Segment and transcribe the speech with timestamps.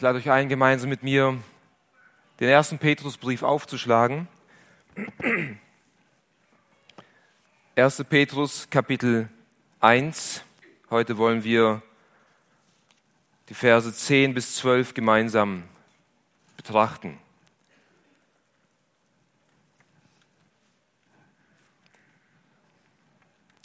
[0.00, 1.38] Ich lade euch ein, gemeinsam mit mir
[2.40, 4.28] den ersten Petrusbrief aufzuschlagen.
[7.76, 8.04] 1.
[8.08, 9.28] Petrus Kapitel
[9.80, 10.42] 1.
[10.88, 11.82] Heute wollen wir
[13.50, 15.64] die Verse 10 bis 12 gemeinsam
[16.56, 17.18] betrachten.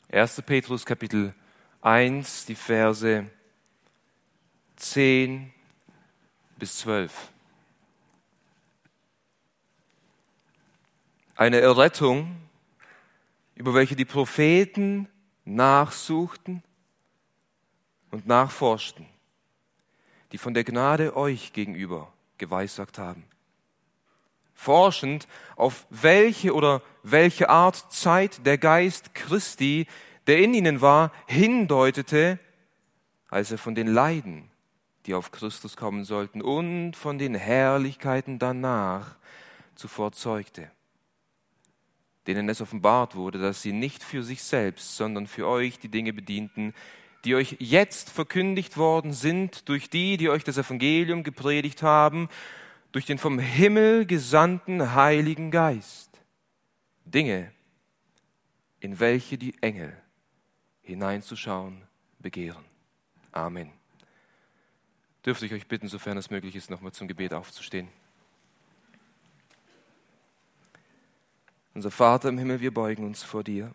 [0.09, 1.33] Erste Petrus Kapitel
[1.81, 3.25] 1, die Verse
[4.75, 5.54] 10
[6.57, 7.11] bis 12.
[11.35, 12.37] Eine Errettung,
[13.55, 15.09] über welche die Propheten
[15.43, 16.63] nachsuchten
[18.11, 19.05] und nachforschten,
[20.31, 23.25] die von der Gnade euch gegenüber geweissagt haben.
[24.53, 29.87] Forschend, auf welche oder welche Art Zeit der Geist Christi,
[30.27, 32.39] der in ihnen war, hindeutete,
[33.29, 34.49] als er von den Leiden
[35.05, 39.15] die auf Christus kommen sollten, und von den Herrlichkeiten danach
[39.75, 40.71] zuvor zeugte,
[42.27, 46.13] denen es offenbart wurde, dass sie nicht für sich selbst, sondern für euch die Dinge
[46.13, 46.73] bedienten,
[47.23, 52.29] die euch jetzt verkündigt worden sind durch die, die euch das Evangelium gepredigt haben,
[52.91, 56.09] durch den vom Himmel gesandten Heiligen Geist.
[57.03, 57.51] Dinge,
[58.79, 59.95] in welche die Engel
[60.81, 61.81] hineinzuschauen
[62.19, 62.63] begehren.
[63.31, 63.84] Amen
[65.25, 67.87] dürfte ich euch bitten, sofern es möglich ist, nochmal zum Gebet aufzustehen.
[71.73, 73.73] Unser Vater im Himmel, wir beugen uns vor dir.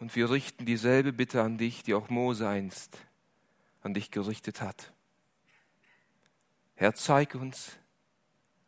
[0.00, 2.98] Und wir richten dieselbe Bitte an dich, die auch Mose einst
[3.82, 4.92] an dich gerichtet hat.
[6.74, 7.76] Herr, zeig uns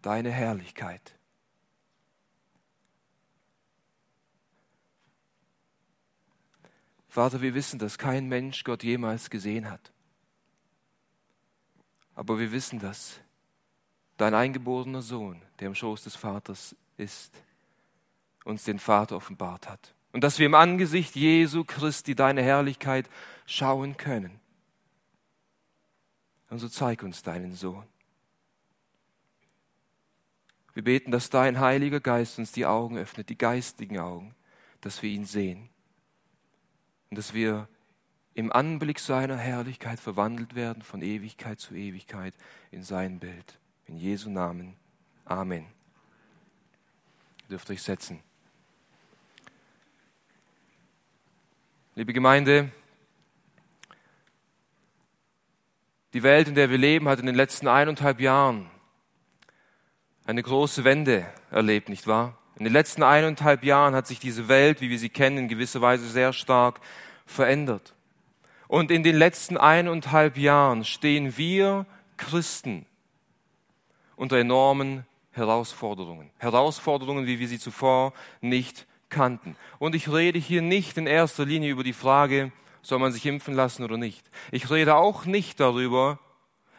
[0.02, 1.16] deine Herrlichkeit.
[7.14, 9.92] Vater, wir wissen, dass kein Mensch Gott jemals gesehen hat.
[12.16, 13.20] Aber wir wissen, dass
[14.16, 17.32] dein eingeborener Sohn, der im Schoß des Vaters ist,
[18.44, 19.94] uns den Vater offenbart hat.
[20.10, 23.08] Und dass wir im Angesicht Jesu Christi deine Herrlichkeit
[23.46, 24.40] schauen können.
[26.50, 27.86] Und so zeig uns deinen Sohn.
[30.72, 34.34] Wir beten, dass dein Heiliger Geist uns die Augen öffnet, die geistigen Augen,
[34.80, 35.70] dass wir ihn sehen
[37.14, 37.68] und dass wir
[38.34, 42.34] im Anblick seiner Herrlichkeit verwandelt werden von Ewigkeit zu Ewigkeit
[42.72, 43.60] in sein Bild.
[43.86, 44.74] In Jesu Namen.
[45.24, 45.64] Amen.
[47.42, 48.20] Ihr dürft euch setzen.
[51.94, 52.72] Liebe Gemeinde,
[56.14, 58.68] die Welt, in der wir leben, hat in den letzten eineinhalb Jahren
[60.24, 62.36] eine große Wende erlebt, nicht wahr?
[62.56, 65.80] In den letzten eineinhalb Jahren hat sich diese Welt, wie wir sie kennen, in gewisser
[65.80, 66.80] Weise sehr stark
[67.26, 67.94] verändert.
[68.68, 72.86] Und in den letzten eineinhalb Jahren stehen wir Christen
[74.16, 76.30] unter enormen Herausforderungen.
[76.38, 79.56] Herausforderungen, wie wir sie zuvor nicht kannten.
[79.78, 83.54] Und ich rede hier nicht in erster Linie über die Frage, soll man sich impfen
[83.54, 84.24] lassen oder nicht.
[84.52, 86.18] Ich rede auch nicht darüber,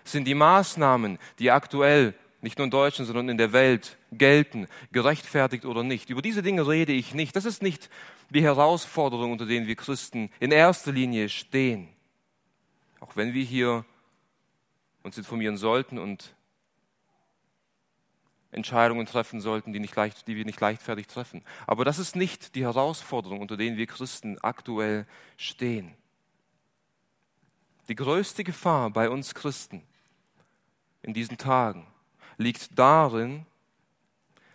[0.04, 2.14] sind die Maßnahmen, die aktuell
[2.46, 6.12] nicht nur in Deutschland, sondern in der Welt gelten, gerechtfertigt oder nicht.
[6.12, 7.36] Über diese Dinge rede ich nicht.
[7.36, 7.90] Das ist nicht
[8.30, 11.90] die Herausforderung, unter denen wir Christen in erster Linie stehen.
[13.00, 13.84] Auch wenn wir hier
[15.02, 16.36] uns informieren sollten und
[18.52, 21.44] Entscheidungen treffen sollten, die, nicht leicht, die wir nicht leichtfertig treffen.
[21.66, 25.96] Aber das ist nicht die Herausforderung, unter denen wir Christen aktuell stehen.
[27.88, 29.82] Die größte Gefahr bei uns Christen
[31.02, 31.88] in diesen Tagen
[32.38, 33.46] liegt darin,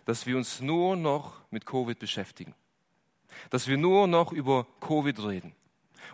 [0.05, 2.53] dass wir uns nur noch mit Covid beschäftigen,
[3.49, 5.53] dass wir nur noch über Covid reden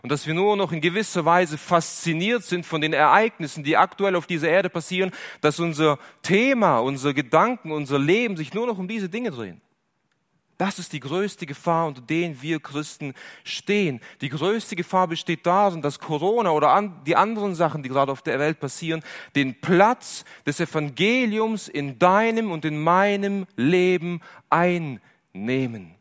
[0.02, 4.16] und dass wir nur noch in gewisser Weise fasziniert sind von den Ereignissen, die aktuell
[4.16, 5.12] auf dieser Erde passieren,
[5.42, 9.62] dass unser Thema, unser Gedanken, unser Leben sich nur noch um diese Dinge drehen.
[10.58, 13.14] Das ist die größte Gefahr, unter denen wir Christen
[13.44, 14.02] stehen.
[14.22, 18.24] Die größte Gefahr besteht darin, dass Corona oder an, die anderen Sachen, die gerade auf
[18.24, 19.04] der Welt passieren,
[19.36, 25.94] den Platz des Evangeliums in deinem und in meinem Leben einnehmen.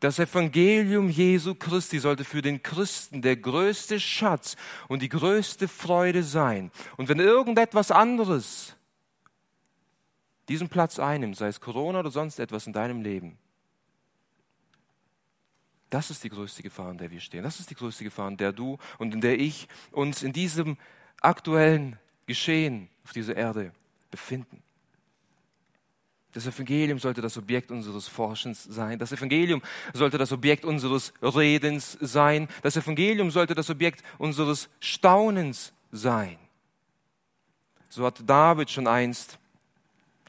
[0.00, 4.54] Das Evangelium Jesu Christi sollte für den Christen der größte Schatz
[4.86, 6.70] und die größte Freude sein.
[6.98, 8.76] Und wenn irgendetwas anderes
[10.48, 13.38] diesen Platz einnimmt, sei es Corona oder sonst etwas in deinem Leben,
[15.94, 17.44] das ist die größte Gefahr, in der wir stehen.
[17.44, 20.76] Das ist die größte Gefahr, in der du und in der ich uns in diesem
[21.20, 23.72] aktuellen Geschehen auf dieser Erde
[24.10, 24.60] befinden.
[26.32, 28.98] Das Evangelium sollte das Objekt unseres Forschens sein.
[28.98, 29.62] Das Evangelium
[29.92, 32.48] sollte das Objekt unseres Redens sein.
[32.62, 36.38] Das Evangelium sollte das Objekt unseres Staunens sein.
[37.88, 39.38] So hat David schon einst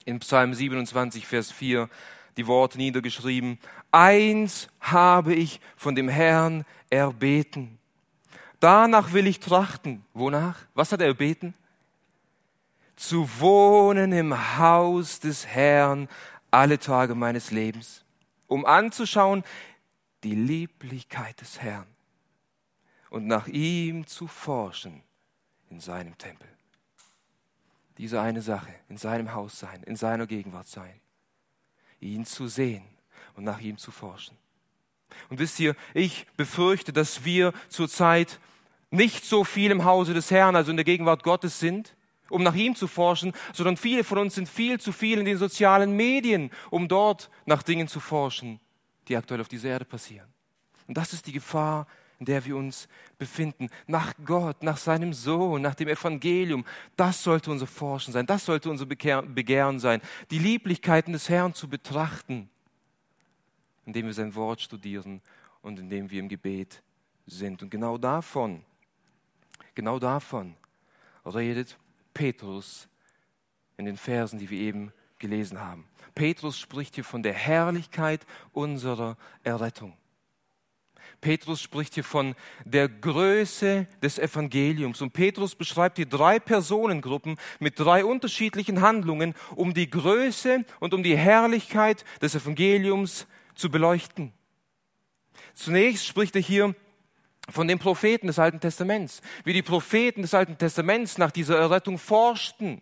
[0.06, 1.90] in Psalm 27, Vers 4
[2.38, 3.60] die Worte niedergeschrieben.
[3.92, 7.80] Eins habe ich von dem Herrn erbeten.
[8.60, 10.06] Danach will ich trachten.
[10.13, 10.60] Wonach?
[10.74, 11.54] Was hat er erbeten?
[12.96, 16.08] zu wohnen im Haus des Herrn
[16.51, 18.06] alle Tage meines Lebens,
[18.48, 19.44] um anzuschauen
[20.24, 21.88] die Lieblichkeit des Herrn
[23.10, 25.04] und nach ihm zu forschen
[25.69, 26.48] in seinem Tempel.
[27.97, 31.00] Diese eine Sache, in seinem Haus sein, in seiner Gegenwart sein,
[32.00, 32.83] ihn zu sehen
[33.36, 34.38] und nach ihm zu forschen.
[35.30, 38.39] Und wisst ihr, ich befürchte, dass wir zurzeit
[38.92, 41.95] nicht so viel im Hause des Herrn, also in der Gegenwart Gottes sind,
[42.30, 45.38] um nach ihm zu forschen, sondern viele von uns sind viel zu viel in den
[45.38, 48.59] sozialen Medien, um dort nach Dingen zu forschen,
[49.07, 50.27] die aktuell auf dieser Erde passieren.
[50.88, 51.88] Und das ist die Gefahr,
[52.19, 53.69] in der wir uns befinden.
[53.88, 56.65] Nach Gott, nach seinem Sohn, nach dem Evangelium.
[56.95, 60.01] Das sollte unser Forschen sein, das sollte unser Begehren sein,
[60.31, 62.50] die Lieblichkeiten des Herrn zu betrachten,
[63.85, 65.21] indem wir sein Wort studieren
[65.62, 66.81] und indem wir im Gebet
[67.25, 67.62] sind.
[67.62, 68.63] Und genau davon,
[69.73, 70.56] genau davon
[71.25, 71.77] redet
[72.13, 72.88] Petrus
[73.77, 75.85] in den Versen, die wir eben gelesen haben.
[76.13, 79.94] Petrus spricht hier von der Herrlichkeit unserer Errettung.
[81.21, 85.01] Petrus spricht hier von der Größe des Evangeliums.
[85.01, 91.03] Und Petrus beschreibt hier drei Personengruppen mit drei unterschiedlichen Handlungen, um die Größe und um
[91.03, 94.33] die Herrlichkeit des Evangeliums zu beleuchten.
[95.53, 96.75] Zunächst spricht er hier
[97.50, 101.97] von den Propheten des Alten Testaments, wie die Propheten des Alten Testaments nach dieser Errettung
[101.97, 102.81] forschten.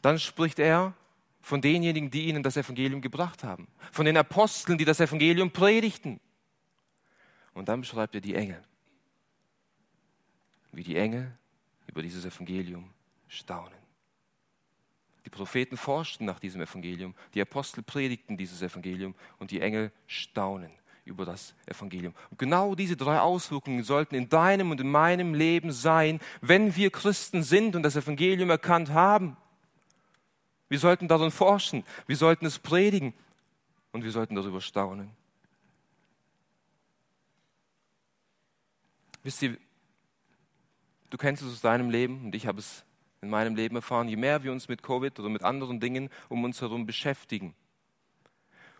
[0.00, 0.94] Dann spricht er
[1.40, 6.20] von denjenigen, die ihnen das Evangelium gebracht haben, von den Aposteln, die das Evangelium predigten.
[7.54, 8.62] Und dann beschreibt er die Engel,
[10.72, 11.36] wie die Engel
[11.86, 12.90] über dieses Evangelium
[13.28, 13.82] staunen.
[15.24, 20.72] Die Propheten forschten nach diesem Evangelium, die Apostel predigten dieses Evangelium und die Engel staunen
[21.04, 22.14] über das Evangelium.
[22.30, 26.90] Und genau diese drei Auswirkungen sollten in deinem und in meinem Leben sein, wenn wir
[26.90, 29.36] Christen sind und das Evangelium erkannt haben.
[30.68, 33.12] Wir sollten darin forschen, wir sollten es predigen
[33.92, 35.10] und wir sollten darüber staunen.
[39.22, 39.56] Wisst ihr,
[41.10, 42.84] du kennst es aus deinem Leben und ich habe es
[43.20, 46.42] in meinem Leben erfahren, je mehr wir uns mit Covid oder mit anderen Dingen um
[46.42, 47.54] uns herum beschäftigen,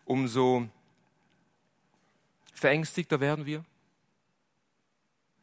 [0.04, 0.68] umso
[2.52, 3.64] verängstigter werden wir,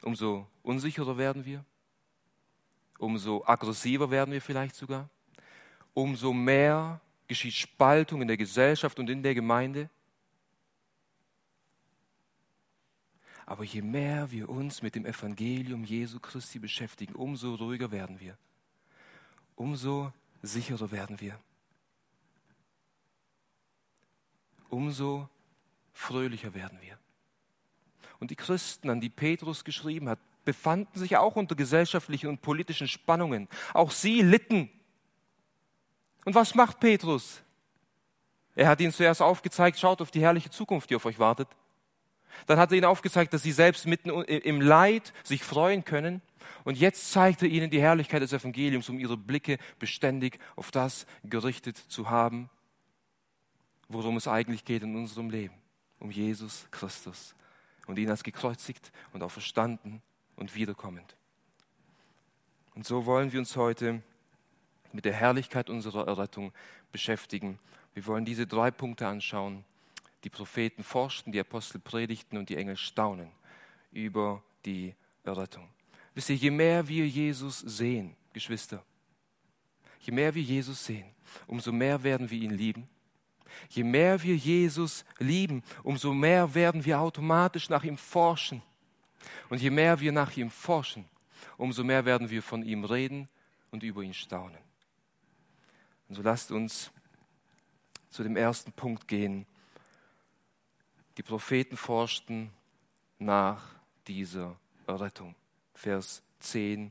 [0.02, 1.64] umso unsicherer werden wir,
[2.98, 5.08] umso aggressiver werden wir vielleicht sogar,
[5.94, 9.88] umso mehr geschieht Spaltung in der Gesellschaft und in der Gemeinde.
[13.50, 18.38] Aber je mehr wir uns mit dem Evangelium Jesu Christi beschäftigen, umso ruhiger werden wir,
[19.56, 21.36] umso sicherer werden wir,
[24.68, 25.28] umso
[25.92, 26.96] fröhlicher werden wir.
[28.20, 32.86] Und die Christen, an die Petrus geschrieben hat, befanden sich auch unter gesellschaftlichen und politischen
[32.86, 33.48] Spannungen.
[33.74, 34.70] Auch sie litten.
[36.24, 37.42] Und was macht Petrus?
[38.54, 41.48] Er hat ihnen zuerst aufgezeigt, schaut auf die herrliche Zukunft, die auf euch wartet.
[42.46, 46.22] Dann hat er ihnen aufgezeigt, dass sie selbst mitten im Leid sich freuen können.
[46.64, 51.06] Und jetzt zeigt er ihnen die Herrlichkeit des Evangeliums, um ihre Blicke beständig auf das
[51.24, 52.50] gerichtet zu haben,
[53.88, 55.54] worum es eigentlich geht in unserem Leben
[56.00, 57.34] um Jesus Christus
[57.86, 60.02] und ihn als gekreuzigt und auch verstanden
[60.36, 61.16] und wiederkommend.
[62.74, 64.02] Und so wollen wir uns heute
[64.92, 66.52] mit der Herrlichkeit unserer Errettung
[66.92, 67.58] beschäftigen.
[67.94, 69.64] Wir wollen diese drei Punkte anschauen.
[70.24, 73.30] Die Propheten forschten, die Apostel predigten und die Engel staunen
[73.90, 75.68] über die Errettung.
[76.14, 78.84] Wisst ihr, je mehr wir Jesus sehen, Geschwister,
[80.00, 81.06] je mehr wir Jesus sehen,
[81.46, 82.88] umso mehr werden wir ihn lieben
[83.68, 88.62] Je mehr wir Jesus lieben, umso mehr werden wir automatisch nach ihm forschen.
[89.48, 91.04] Und je mehr wir nach ihm forschen,
[91.56, 93.28] umso mehr werden wir von ihm reden
[93.70, 94.58] und über ihn staunen.
[96.08, 96.90] Und so lasst uns
[98.08, 99.46] zu dem ersten Punkt gehen.
[101.20, 102.50] Die Propheten forschten
[103.18, 103.62] nach
[104.06, 105.34] dieser Errettung.
[105.74, 106.90] Vers 10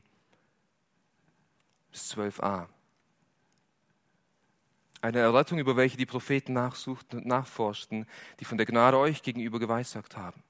[1.90, 2.68] bis 12a.
[5.00, 8.06] Eine Errettung, über welche die Propheten nachsuchten und nachforschten,
[8.38, 10.44] die von der Gnade euch gegenüber geweissagt haben.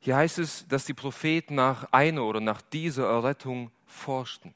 [0.00, 4.52] Hier heißt es, dass die Propheten nach einer oder nach dieser Errettung forschten.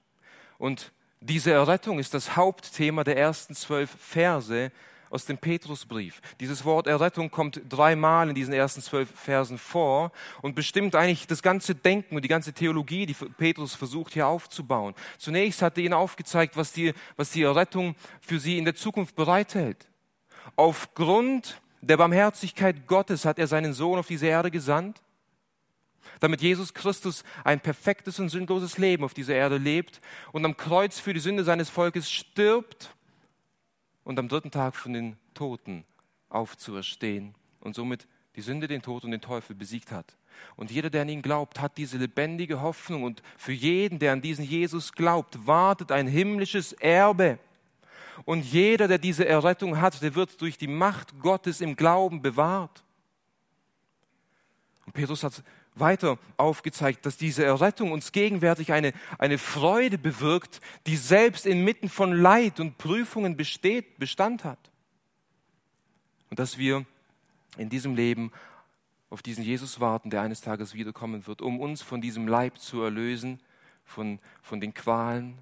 [0.59, 4.73] Und Diese Errettung ist das Hauptthema der ersten zwölf Verse
[5.15, 6.21] aus dem Petrusbrief.
[6.41, 10.11] Dieses Wort Errettung kommt dreimal in diesen ersten zwölf Versen vor
[10.43, 14.95] und bestimmt eigentlich das ganze Denken und die ganze Theologie, die Petrus versucht hier aufzubauen.
[15.19, 19.15] Zunächst hat er ihnen aufgezeigt, was die, was die Errettung für sie in der Zukunft
[19.15, 19.87] bereithält.
[20.57, 25.01] Aufgrund der Barmherzigkeit Gottes hat er seinen Sohn auf diese Erde gesandt
[26.21, 30.01] damit Jesus Christus ein perfektes und sündloses Leben auf dieser Erde lebt
[30.33, 32.95] und am Kreuz für die Sünde seines Volkes stirbt
[34.05, 35.85] und am dritten Tag von den Toten
[36.29, 38.07] aufzuerstehen und somit
[38.37, 40.17] die Sünde, den Tod und den Teufel besiegt hat.
[40.57, 43.05] Und jeder, der an ihn glaubt, hat diese lebendige Hoffnung.
[43.05, 47.39] Und für jeden, der an diesen Jesus glaubt, wartet ein himmlisches Erbe.
[48.25, 52.83] Und jeder, der diese Errettung hat, der wird durch die Macht Gottes im Glauben bewahrt.
[54.87, 55.43] Und Petrus hat
[55.75, 62.13] weiter aufgezeigt, dass diese Errettung uns gegenwärtig eine, eine Freude bewirkt, die selbst inmitten von
[62.13, 64.71] Leid und Prüfungen besteht, Bestand hat.
[66.31, 66.85] Und dass wir
[67.57, 68.33] in diesem Leben
[69.11, 72.83] auf diesen Jesus warten, der eines Tages wiederkommen wird, um uns von diesem Leib zu
[72.83, 73.41] erlösen,
[73.85, 75.39] von, von den Qualen,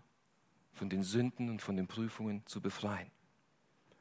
[0.73, 3.11] von den Sünden und von den Prüfungen zu befreien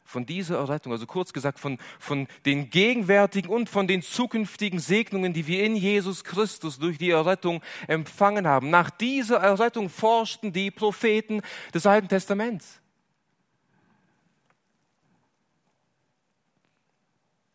[0.04, 5.34] von dieser Errettung, also kurz gesagt von, von den gegenwärtigen und von den zukünftigen Segnungen,
[5.34, 8.70] die wir in Jesus Christus durch die Errettung empfangen haben.
[8.70, 11.42] Nach dieser Errettung forschten die Propheten
[11.74, 12.80] des Alten Testaments.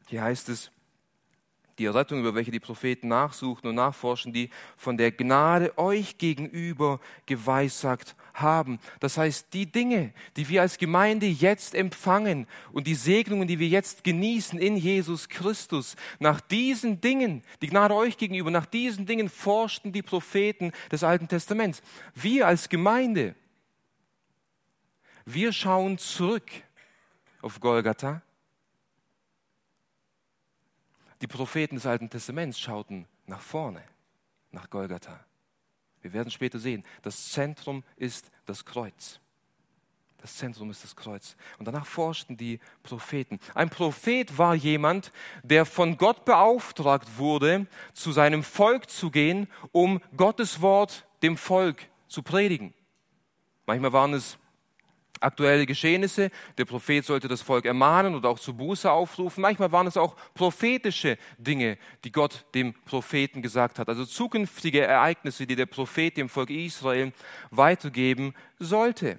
[0.08, 0.70] Hier heißt es,
[1.78, 7.00] die Errettung, über welche die Propheten nachsuchen und nachforschen, die von der Gnade euch gegenüber
[7.26, 8.78] geweissagt haben.
[9.00, 13.68] Das heißt, die Dinge, die wir als Gemeinde jetzt empfangen und die Segnungen, die wir
[13.68, 19.28] jetzt genießen in Jesus Christus, nach diesen Dingen, die Gnade euch gegenüber, nach diesen Dingen
[19.28, 21.82] forschten die Propheten des Alten Testaments.
[22.14, 23.34] Wir als Gemeinde,
[25.24, 26.50] wir schauen zurück
[27.42, 28.22] auf Golgatha
[31.26, 33.82] die Propheten des Alten Testaments schauten nach vorne,
[34.52, 35.18] nach Golgatha.
[36.00, 39.18] Wir werden später sehen, das Zentrum ist das Kreuz.
[40.18, 41.36] Das Zentrum ist das Kreuz.
[41.58, 43.40] Und danach forschten die Propheten.
[43.54, 45.10] Ein Prophet war jemand,
[45.42, 51.88] der von Gott beauftragt wurde, zu seinem Volk zu gehen, um Gottes Wort dem Volk
[52.06, 52.72] zu predigen.
[53.66, 54.38] Manchmal waren es
[55.20, 56.30] aktuelle Geschehnisse.
[56.58, 59.42] Der Prophet sollte das Volk ermahnen und auch zu Buße aufrufen.
[59.42, 63.88] Manchmal waren es auch prophetische Dinge, die Gott dem Propheten gesagt hat.
[63.88, 67.12] Also zukünftige Ereignisse, die der Prophet dem Volk Israel
[67.50, 69.18] weitergeben sollte.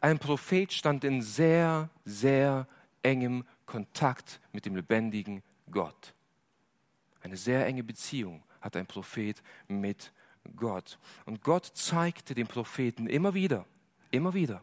[0.00, 2.68] Ein Prophet stand in sehr, sehr
[3.02, 6.14] engem Kontakt mit dem lebendigen Gott.
[7.20, 10.12] Eine sehr enge Beziehung hat ein Prophet mit
[10.56, 10.98] Gott.
[11.26, 13.66] Und Gott zeigte dem Propheten immer wieder,
[14.10, 14.62] Immer wieder.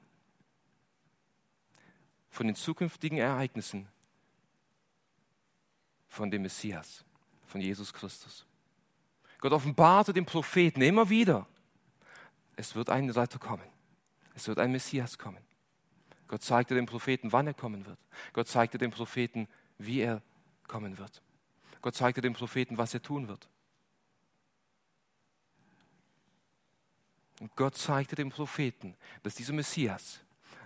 [2.29, 3.87] Von den zukünftigen Ereignissen,
[6.07, 7.05] von dem Messias,
[7.45, 8.45] von Jesus Christus.
[9.39, 11.47] Gott offenbarte dem Propheten immer wieder,
[12.55, 13.67] es wird ein Retter kommen.
[14.33, 15.43] Es wird ein Messias kommen.
[16.27, 17.99] Gott zeigte dem Propheten, wann er kommen wird.
[18.33, 19.47] Gott zeigte dem Propheten,
[19.77, 20.21] wie er
[20.67, 21.21] kommen wird.
[21.81, 23.47] Gott zeigte dem Propheten, was er tun wird.
[27.39, 30.21] Und Gott zeigte dem Propheten, dass dieser Messias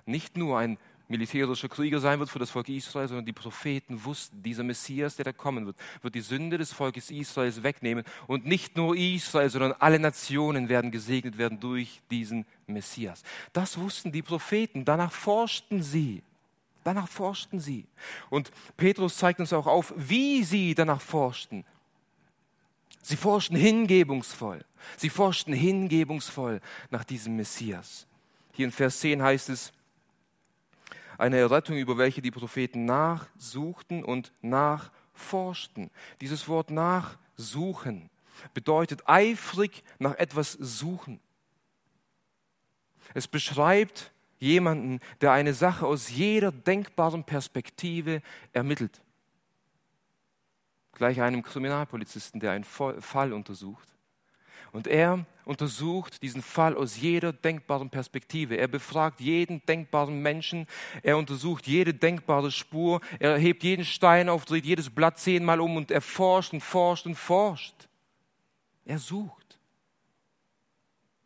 [0.06, 0.78] nicht nur ein
[1.10, 5.26] militärischer Krieger sein wird für das Volk Israel, sondern die Propheten wussten, dieser Messias, der
[5.26, 8.04] da kommen wird, wird die Sünde des Volkes Israels wegnehmen.
[8.28, 13.24] Und nicht nur Israel, sondern alle Nationen werden gesegnet werden durch diesen Messias.
[13.54, 14.86] Das wussten die Propheten.
[14.86, 16.22] Danach forschten sie.
[16.84, 17.88] Danach forschten sie.
[18.30, 21.66] Und Petrus zeigt uns auch auf, wie sie danach forschten.
[23.02, 24.64] Sie forschten hingebungsvoll.
[24.98, 28.08] Sie forschten hingebungsvoll nach diesem Messias.
[28.54, 29.72] Hier in Vers 10 heißt es,
[31.18, 35.92] eine Errettung, über welche die Propheten nachsuchten und nachforschten.
[36.22, 38.10] Dieses Wort nachsuchen
[38.54, 41.20] bedeutet eifrig nach etwas suchen.
[43.14, 48.22] Es beschreibt jemanden, der eine Sache aus jeder denkbaren Perspektive
[48.54, 49.02] ermittelt
[51.00, 53.88] gleich einem Kriminalpolizisten, der einen Fall untersucht.
[54.72, 58.56] Und er untersucht diesen Fall aus jeder denkbaren Perspektive.
[58.58, 60.68] Er befragt jeden denkbaren Menschen.
[61.02, 63.02] Er untersucht jede denkbare Spur.
[63.20, 67.08] Er hebt jeden Stein auf, dreht jedes Blatt zehnmal um und er forscht und forscht
[67.08, 67.88] und forscht.
[68.86, 69.40] Er sucht.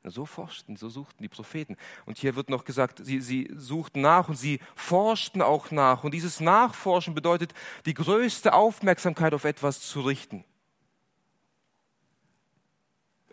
[0.05, 1.77] So forschten, so suchten die Propheten.
[2.05, 6.03] Und hier wird noch gesagt, sie, sie suchten nach und sie forschten auch nach.
[6.03, 7.53] Und dieses Nachforschen bedeutet,
[7.85, 10.43] die größte Aufmerksamkeit auf etwas zu richten.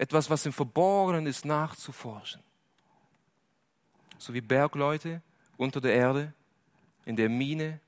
[0.00, 2.42] Etwas, was im Verborgenen ist, nachzuforschen.
[4.16, 5.20] so wie Bergleute
[5.58, 6.32] unter der Erde,
[7.04, 7.80] in der Mine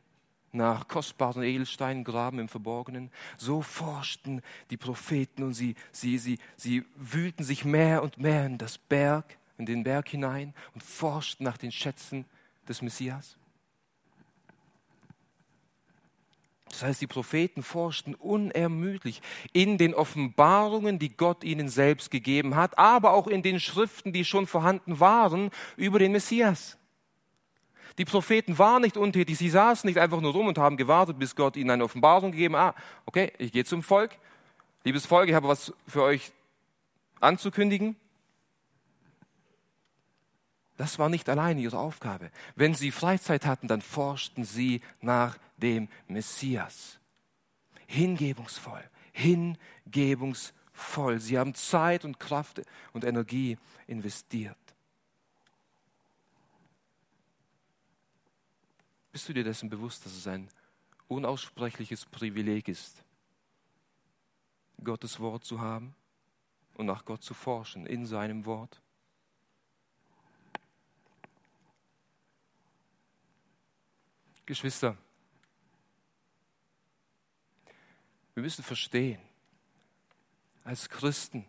[0.53, 3.11] nach kostbaren Edelsteinen graben im Verborgenen.
[3.39, 8.59] So forschten die Propheten und sie, sie, sie, sie wühlten sich mehr und mehr in
[8.59, 12.27] das Berg, in den Berg hinein und forschten nach den Schätzen
[12.69, 13.39] des Messias.
[16.73, 19.21] Das heißt, die Propheten forschten unermüdlich
[19.53, 24.25] in den Offenbarungen, die Gott ihnen selbst gegeben hat, aber auch in den Schriften, die
[24.25, 26.79] schon vorhanden waren über den Messias.
[27.99, 31.37] Die Propheten waren nicht untätig, sie saßen nicht einfach nur rum und haben gewartet, bis
[31.37, 32.75] Gott ihnen eine Offenbarung gegeben hat.
[32.75, 34.17] Ah, okay, ich gehe zum Volk.
[34.83, 36.33] Liebes Volk, ich habe was für euch
[37.21, 37.97] anzukündigen.
[40.79, 42.31] Das war nicht alleine ihre Aufgabe.
[42.57, 46.99] Wenn sie Freizeit hatten, dann forschten sie nach dem Messias.
[47.87, 51.21] Hingebungsvoll, hingebungsvoll.
[51.21, 54.57] Sie haben Zeit und Kraft und Energie investiert.
[59.13, 60.49] Bist du dir dessen bewusst, dass es ein
[61.07, 63.05] unaussprechliches Privileg ist,
[64.83, 65.95] Gottes Wort zu haben
[66.75, 68.81] und nach Gott zu forschen in seinem Wort?
[74.47, 74.97] Geschwister,
[78.35, 79.21] wir müssen verstehen,
[80.65, 81.47] als Christen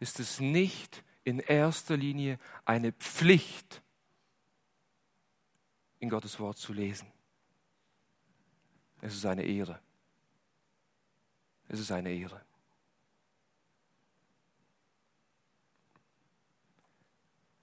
[0.00, 3.82] ist es nicht in erster Linie eine Pflicht,
[5.98, 7.10] in Gottes Wort zu lesen.
[9.00, 9.80] Es ist eine Ehre.
[11.68, 12.44] Es ist eine Ehre.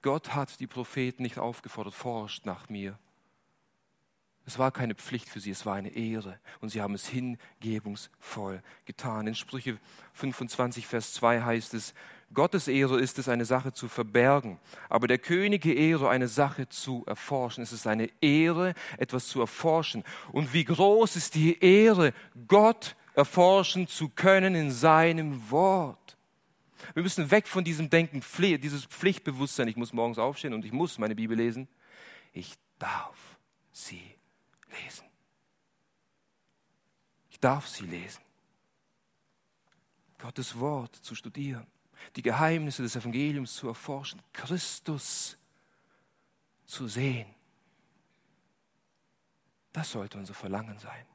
[0.01, 2.97] Gott hat die Propheten nicht aufgefordert, forscht nach mir.
[4.49, 6.39] Es war keine Pflicht für sie, es war eine Ehre.
[6.59, 9.27] Und sie haben es hingebungsvoll getan.
[9.27, 9.77] In Sprüche
[10.13, 11.93] 25, Vers 2 heißt es,
[12.33, 14.57] Gottes Ehre ist es, eine Sache zu verbergen,
[14.89, 17.61] aber der Könige Ehre, eine Sache zu erforschen.
[17.61, 20.03] Es ist eine Ehre, etwas zu erforschen.
[20.31, 22.11] Und wie groß ist die Ehre,
[22.47, 26.17] Gott erforschen zu können in seinem Wort.
[26.95, 29.67] Wir müssen weg von diesem Denken, dieses Pflichtbewusstsein.
[29.67, 31.67] Ich muss morgens aufstehen und ich muss meine Bibel lesen.
[32.33, 33.37] Ich darf
[33.71, 34.18] sie
[34.69, 35.05] lesen.
[37.29, 38.21] Ich darf sie lesen.
[40.17, 41.67] Gottes Wort zu studieren
[42.15, 45.37] die Geheimnisse des Evangeliums zu erforschen, Christus
[46.65, 47.27] zu sehen.
[49.71, 51.05] Das sollte unser Verlangen sein.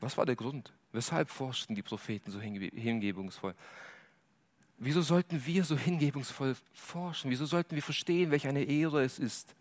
[0.00, 0.72] Was war der Grund?
[0.92, 3.54] Weshalb forschten die Propheten so hingebungsvoll?
[4.78, 7.30] Wieso sollten wir so hingebungsvoll forschen?
[7.30, 9.54] Wieso sollten wir verstehen, welch eine Ehre es ist,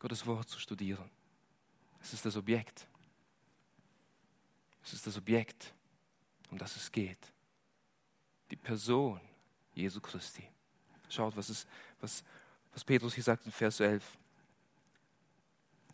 [0.00, 1.08] Gottes Wort zu studieren?
[2.02, 2.88] Es ist das Objekt.
[4.82, 5.72] Es ist das Objekt
[6.50, 7.18] um das es geht.
[8.50, 9.20] Die Person
[9.74, 10.42] Jesu Christi.
[11.08, 11.66] Schaut, was, ist,
[12.00, 12.24] was,
[12.72, 14.04] was Petrus hier sagt in Vers 11.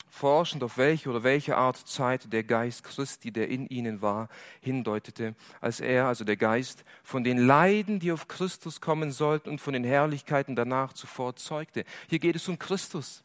[0.08, 5.34] Forschend auf welche oder welche Art Zeit der Geist Christi, der in ihnen war, hindeutete,
[5.60, 9.74] als er, also der Geist, von den Leiden, die auf Christus kommen sollten und von
[9.74, 11.84] den Herrlichkeiten danach zuvor zeugte.
[12.08, 13.24] Hier geht es um Christus.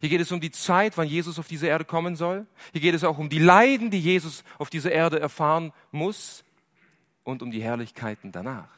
[0.00, 2.46] Hier geht es um die Zeit, wann Jesus auf diese Erde kommen soll.
[2.72, 6.44] Hier geht es auch um die Leiden, die Jesus auf dieser Erde erfahren muss
[7.24, 8.68] und um die Herrlichkeiten danach.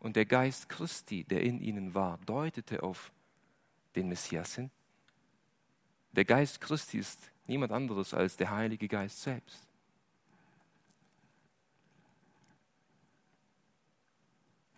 [0.00, 3.12] Und der Geist Christi, der in ihnen war, deutete auf
[3.94, 4.70] den Messias hin.
[6.12, 9.66] Der Geist Christi ist niemand anderes als der Heilige Geist selbst.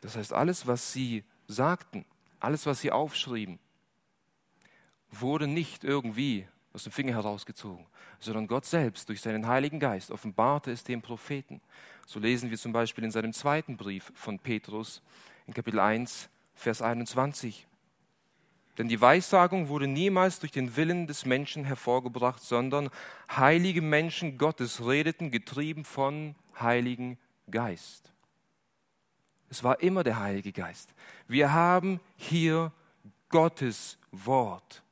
[0.03, 2.05] Das heißt, alles, was sie sagten,
[2.39, 3.59] alles, was sie aufschrieben,
[5.21, 7.87] wurde nicht irgendwie aus dem Finger herausgezogen,
[8.19, 11.61] sondern Gott selbst durch seinen Heiligen Geist offenbarte es dem Propheten.
[12.07, 15.03] So lesen wir zum Beispiel in seinem zweiten Brief von Petrus
[15.47, 17.67] in Kapitel 1, Vers 21.
[18.77, 22.91] Denn die Weissagung wurde niemals durch den Willen des Menschen hervorgebracht, sondern
[23.31, 27.19] heilige Menschen Gottes redeten, getrieben von Heiligen
[27.51, 28.13] Geist.
[29.49, 30.93] Es war immer der Heilige Geist.
[31.29, 32.73] Wir haben hier
[33.29, 34.83] Gottes Wort.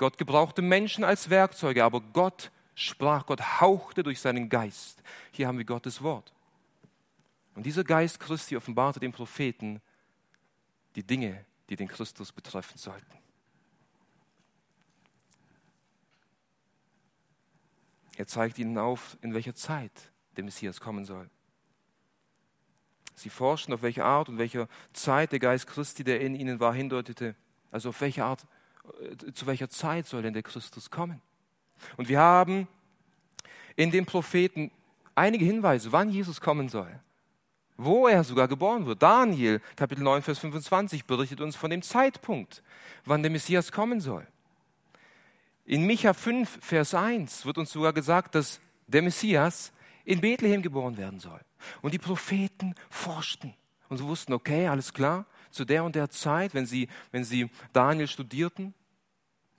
[0.00, 5.02] Gott gebrauchte Menschen als Werkzeuge, aber Gott sprach, Gott hauchte durch seinen Geist.
[5.30, 6.32] Hier haben wir Gottes Wort.
[7.54, 9.82] Und dieser Geist Christi offenbarte den Propheten
[10.96, 13.12] die Dinge, die den Christus betreffen sollten.
[18.16, 19.92] Er zeigt ihnen auf, in welcher Zeit
[20.38, 21.28] der Messias kommen soll.
[23.16, 26.72] Sie forschten, auf welche Art und welcher Zeit der Geist Christi, der in ihnen war,
[26.72, 27.36] hindeutete.
[27.70, 28.46] Also auf welche Art
[29.34, 31.20] zu welcher Zeit soll denn der Christus kommen?
[31.96, 32.68] Und wir haben
[33.76, 34.70] in den Propheten
[35.14, 37.00] einige Hinweise, wann Jesus kommen soll,
[37.76, 39.02] wo er sogar geboren wird.
[39.02, 42.62] Daniel, Kapitel 9, Vers 25, berichtet uns von dem Zeitpunkt,
[43.04, 44.26] wann der Messias kommen soll.
[45.64, 49.72] In Micha 5, Vers 1 wird uns sogar gesagt, dass der Messias
[50.04, 51.40] in Bethlehem geboren werden soll.
[51.82, 53.54] Und die Propheten forschten
[53.88, 57.50] und sie wussten, okay, alles klar, zu der und der Zeit, wenn sie, wenn sie
[57.72, 58.74] Daniel studierten,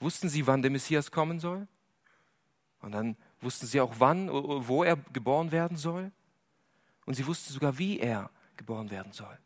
[0.01, 1.67] wussten sie, wann der Messias kommen soll.
[2.81, 6.11] Und dann wussten sie auch, wann, wo er geboren werden soll.
[7.05, 9.37] Und sie wussten sogar, wie er geboren werden soll.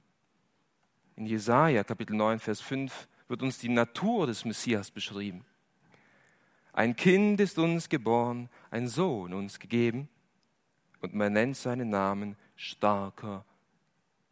[1.16, 5.46] In Jesaja Kapitel 9, Vers 5 wird uns die Natur des Messias beschrieben.
[6.74, 10.10] Ein Kind ist uns geboren, ein Sohn uns gegeben,
[11.02, 13.46] und man nennt seinen Namen starker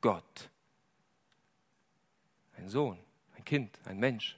[0.01, 0.49] Gott.
[2.57, 2.97] Ein Sohn,
[3.35, 4.37] ein Kind, ein Mensch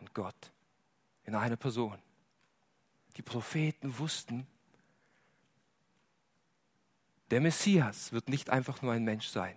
[0.00, 0.52] und Gott
[1.24, 1.98] in einer Person.
[3.16, 4.46] Die Propheten wussten,
[7.30, 9.56] der Messias wird nicht einfach nur ein Mensch sein.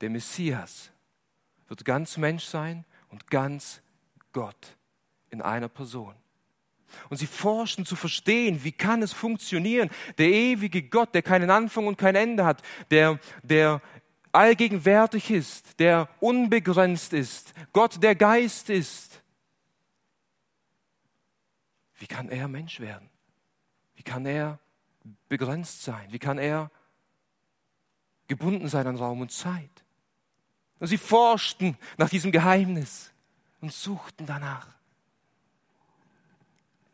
[0.00, 0.90] Der Messias
[1.68, 3.82] wird ganz Mensch sein und ganz
[4.32, 4.76] Gott
[5.28, 6.14] in einer Person.
[7.08, 9.90] Und sie forschen zu verstehen, wie kann es funktionieren.
[10.18, 13.80] Der ewige Gott, der keinen Anfang und kein Ende hat, der, der
[14.32, 19.22] allgegenwärtig ist, der unbegrenzt ist, Gott, der Geist ist.
[21.98, 23.10] Wie kann er Mensch werden?
[23.94, 24.58] Wie kann er
[25.28, 26.10] begrenzt sein?
[26.10, 26.70] Wie kann er
[28.26, 29.84] gebunden sein an Raum und Zeit?
[30.78, 33.12] Und sie forschten nach diesem Geheimnis
[33.60, 34.66] und suchten danach.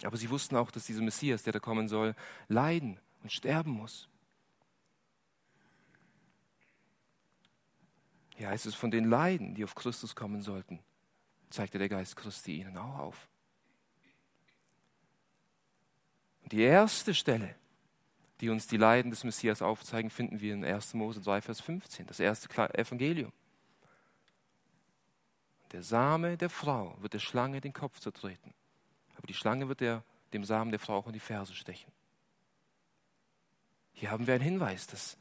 [0.03, 2.15] Aber sie wussten auch, dass dieser Messias, der da kommen soll,
[2.49, 4.09] leiden und sterben muss.
[8.37, 10.81] Hier heißt es von den Leiden, die auf Christus kommen sollten,
[11.51, 13.29] zeigte der Geist Christi ihnen auch auf.
[16.43, 17.55] Und die erste Stelle,
[18.41, 20.95] die uns die Leiden des Messias aufzeigen, finden wir in 1.
[20.95, 23.33] Mose 3, Vers 15, das erste Evangelium.
[25.73, 28.53] Der Same der Frau wird der Schlange den Kopf zertreten,
[29.17, 31.91] aber die Schlange wird der, dem Samen der Frau auch in die Ferse stechen.
[33.95, 35.17] Hier haben wir einen Hinweis, dass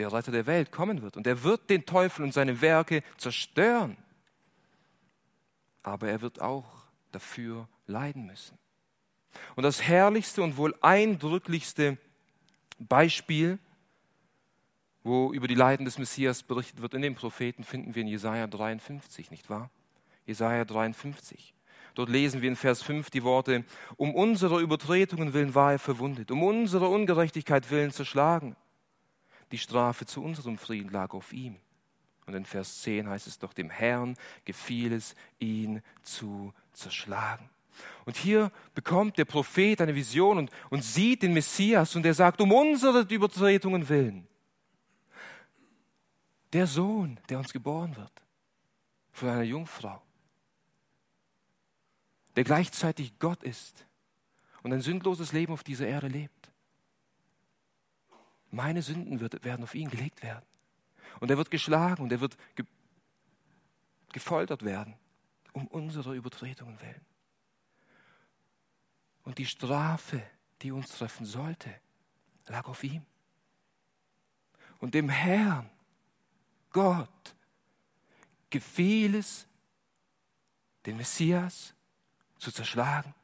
[0.00, 3.96] der Retter der Welt kommen wird und er wird den Teufel und seine Werke zerstören,
[5.82, 8.58] aber er wird auch dafür leiden müssen.
[9.56, 11.98] Und das herrlichste und wohl eindrücklichste
[12.78, 13.58] Beispiel,
[15.02, 18.46] wo über die Leiden des Messias berichtet wird in den Propheten, finden wir in Jesaja
[18.46, 19.70] 53, nicht wahr?
[20.24, 21.54] Jesaja 53.
[21.94, 23.64] Dort lesen wir in Vers 5 die Worte:
[23.96, 28.56] Um unserer Übertretungen willen war er verwundet, um unserer Ungerechtigkeit willen zerschlagen.
[29.52, 31.56] Die Strafe zu unserem Frieden lag auf ihm.
[32.26, 37.50] Und in Vers 10 heißt es doch: Dem Herrn gefiel es, ihn zu zerschlagen.
[38.04, 42.40] Und hier bekommt der Prophet eine Vision und, und sieht den Messias und er sagt,
[42.40, 44.26] um unsere Übertretungen willen.
[46.52, 48.12] Der Sohn, der uns geboren wird
[49.12, 50.02] von einer Jungfrau,
[52.36, 53.86] der gleichzeitig Gott ist
[54.62, 56.49] und ein sündloses Leben auf dieser Erde lebt.
[58.50, 60.44] Meine Sünden werden auf ihn gelegt werden.
[61.20, 62.64] Und er wird geschlagen und er wird ge
[64.12, 64.94] gefoltert werden,
[65.52, 67.04] um unsere Übertretungen willen.
[69.22, 70.20] Und die Strafe,
[70.62, 71.72] die uns treffen sollte,
[72.48, 73.06] lag auf ihm.
[74.80, 75.70] Und dem Herrn,
[76.70, 77.36] Gott,
[78.48, 79.46] gefiel es,
[80.86, 81.74] den Messias
[82.38, 83.14] zu zerschlagen.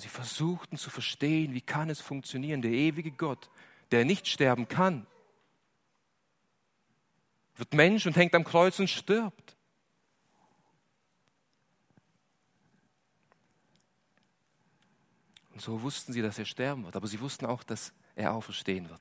[0.00, 2.62] Sie versuchten zu verstehen, wie kann es funktionieren.
[2.62, 3.50] Der ewige Gott,
[3.90, 5.06] der nicht sterben kann,
[7.56, 9.56] wird Mensch und hängt am Kreuz und stirbt.
[15.52, 18.88] Und so wussten sie, dass er sterben wird, aber sie wussten auch, dass er auferstehen
[18.88, 19.00] wird.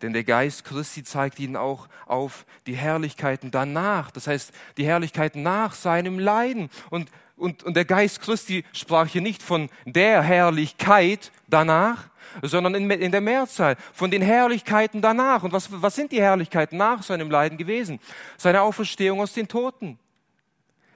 [0.00, 5.42] Denn der Geist Christi zeigt ihnen auch auf die Herrlichkeiten danach, das heißt die Herrlichkeiten
[5.42, 6.70] nach seinem Leiden.
[6.90, 12.08] Und, und, und der Geist Christi sprach hier nicht von der Herrlichkeit danach,
[12.42, 15.42] sondern in, in der Mehrzahl von den Herrlichkeiten danach.
[15.42, 18.00] Und was, was sind die Herrlichkeiten nach seinem Leiden gewesen?
[18.36, 19.98] Seine Auferstehung aus den Toten,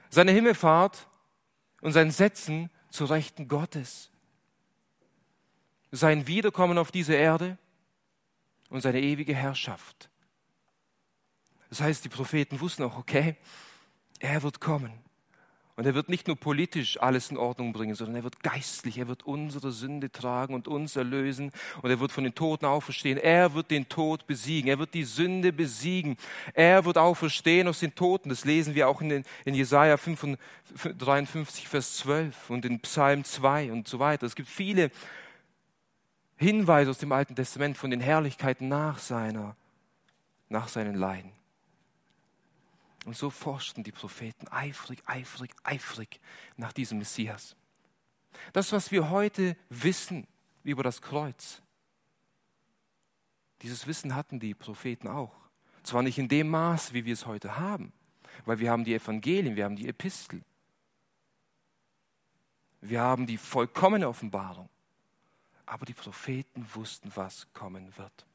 [0.09, 1.07] seine Himmelfahrt
[1.81, 4.09] und sein Setzen zu Rechten Gottes
[5.91, 7.57] sein Wiederkommen auf diese Erde
[8.69, 10.09] und seine ewige Herrschaft.
[11.69, 13.35] Das heißt, die Propheten wussten auch, okay,
[14.19, 14.91] er wird kommen.
[15.79, 19.07] Und er wird nicht nur politisch alles in Ordnung bringen, sondern er wird geistlich, er
[19.07, 23.17] wird unsere Sünde tragen und uns erlösen und er wird von den Toten auferstehen.
[23.17, 26.17] Er wird den Tod besiegen, er wird die Sünde besiegen.
[26.53, 28.27] Er wird auferstehen aus den Toten.
[28.27, 33.71] Das lesen wir auch in, den, in Jesaja 53, Vers 12 und in Psalm 2
[33.71, 34.25] und so weiter.
[34.25, 34.91] Es gibt viele
[36.35, 39.55] Hinweise aus dem Alten Testament von den Herrlichkeiten nach seiner,
[40.49, 41.38] nach seinen Leiden.
[43.09, 46.19] Und so forschten die Propheten eifrig, eifrig, eifrig
[46.57, 47.55] nach diesem Messias.
[48.53, 50.27] Das, was wir heute wissen
[50.63, 51.63] über das Kreuz,
[53.63, 55.35] dieses Wissen hatten die Propheten auch.
[55.81, 57.93] Zwar nicht in dem Maß, wie wir es heute haben,
[58.45, 60.43] weil wir haben die Evangelien, wir haben die Epistel.
[62.79, 64.69] Wir haben die vollkommene Offenbarung.
[65.65, 68.27] Aber die Propheten wussten, was kommen wird.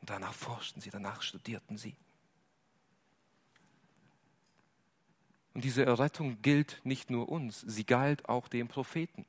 [0.00, 1.96] Und danach forschten sie, danach studierten sie.
[5.56, 9.24] Und diese Errettung gilt nicht nur uns, sie galt auch den Propheten.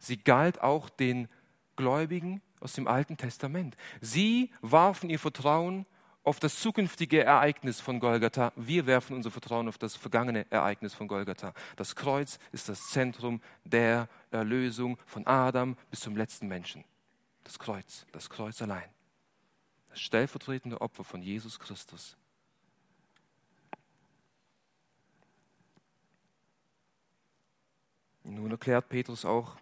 [0.00, 1.28] Sie galt auch den
[1.76, 3.76] Gläubigen aus dem Alten Testament.
[4.00, 5.86] Sie warfen ihr Vertrauen
[6.24, 8.52] auf das zukünftige Ereignis von Golgatha.
[8.56, 11.54] Wir werfen unser Vertrauen auf das vergangene Ereignis von Golgatha.
[11.76, 16.82] Das Kreuz ist das Zentrum der Erlösung von Adam bis zum letzten Menschen.
[17.44, 18.90] Das Kreuz, das Kreuz allein.
[19.90, 22.16] Das stellvertretende Opfer von Jesus Christus.
[28.24, 29.56] Nun erklärt Petrus auch,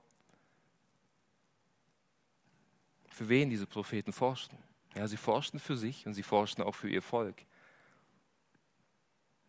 [3.08, 4.56] für wen diese Propheten forschten.
[4.94, 7.42] Ja, sie forschten für sich und sie forschten auch für ihr Volk.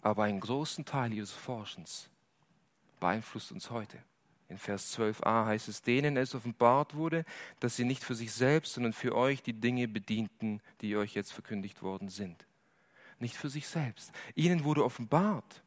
[0.02, 2.10] Aber einen großen Teil ihres Forschens
[2.99, 3.97] beeinflusst uns heute.
[4.49, 7.26] In Vers 12a heißt es, denen es offenbart wurde,
[7.60, 11.32] dass sie nicht für sich selbst, sondern für euch die Dinge bedienten, die euch jetzt
[11.32, 12.45] verkündigt worden sind.
[13.19, 14.12] Nicht für sich selbst.
[14.36, 15.63] Ihnen wurde offenbart.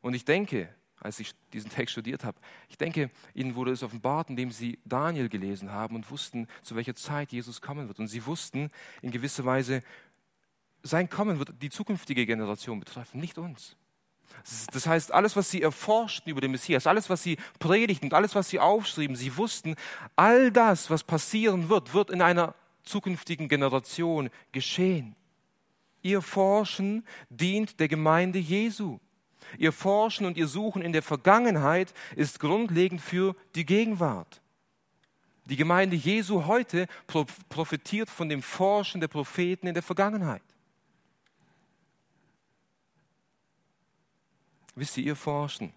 [0.00, 2.38] Und ich denke, als ich diesen Text studiert habe.
[2.68, 6.94] Ich denke, ihnen wurde es offenbart, indem sie Daniel gelesen haben und wussten, zu welcher
[6.94, 7.98] Zeit Jesus kommen wird.
[7.98, 8.70] Und sie wussten
[9.02, 9.82] in gewisser Weise,
[10.82, 13.76] sein Kommen wird die zukünftige Generation betreffen, nicht uns.
[14.72, 18.34] Das heißt, alles, was sie erforschten über den Messias, alles, was sie predigten und alles,
[18.34, 19.74] was sie aufschrieben, sie wussten,
[20.16, 25.16] all das, was passieren wird, wird in einer zukünftigen Generation geschehen.
[26.02, 28.98] Ihr Forschen dient der Gemeinde Jesu.
[29.58, 34.40] Ihr Forschen und ihr Suchen in der Vergangenheit ist grundlegend für die Gegenwart.
[35.46, 36.86] Die Gemeinde Jesu heute
[37.48, 40.42] profitiert von dem Forschen der Propheten in der Vergangenheit.
[44.76, 45.72] Wisst ihr, ihr Forschen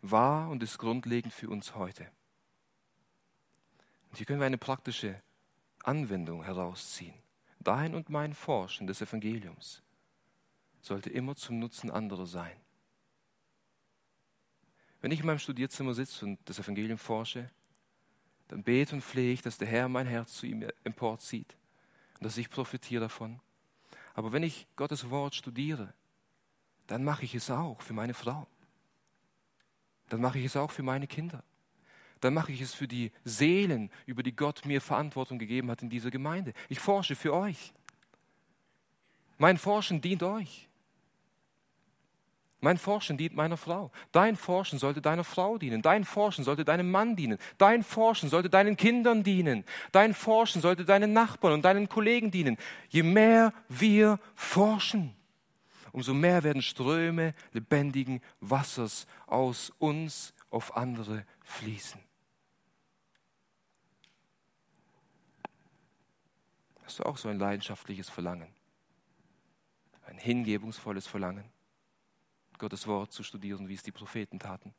[0.00, 2.06] war und ist grundlegend für uns heute.
[4.10, 5.20] Und hier können wir eine praktische
[5.84, 7.14] Anwendung herausziehen.
[7.60, 9.82] Dein und mein Forschen des Evangeliums
[10.88, 12.56] sollte immer zum Nutzen anderer sein.
[15.00, 17.50] Wenn ich in meinem Studierzimmer sitze und das Evangelium forsche,
[18.48, 21.56] dann bete und flehe ich, dass der Herr mein Herz zu ihm emporzieht
[22.14, 23.40] und dass ich profitiere davon.
[24.14, 25.94] Aber wenn ich Gottes Wort studiere,
[26.88, 28.48] dann mache ich es auch für meine Frau.
[30.08, 31.44] Dann mache ich es auch für meine Kinder.
[32.20, 35.90] Dann mache ich es für die Seelen, über die Gott mir Verantwortung gegeben hat in
[35.90, 36.54] dieser Gemeinde.
[36.68, 37.72] Ich forsche für euch.
[39.36, 40.67] Mein Forschen dient euch.
[42.60, 43.92] Mein Forschen dient meiner Frau.
[44.10, 45.80] Dein Forschen sollte deiner Frau dienen.
[45.80, 47.38] Dein Forschen sollte deinem Mann dienen.
[47.56, 49.64] Dein Forschen sollte deinen Kindern dienen.
[49.92, 52.56] Dein Forschen sollte deinen Nachbarn und deinen Kollegen dienen.
[52.88, 55.14] Je mehr wir forschen,
[55.92, 62.00] umso mehr werden Ströme lebendigen Wassers aus uns auf andere fließen.
[66.82, 68.48] Hast du auch so ein leidenschaftliches Verlangen?
[70.06, 71.44] Ein hingebungsvolles Verlangen?
[72.58, 74.74] Gottes Wort zu studieren, wie es die Propheten taten.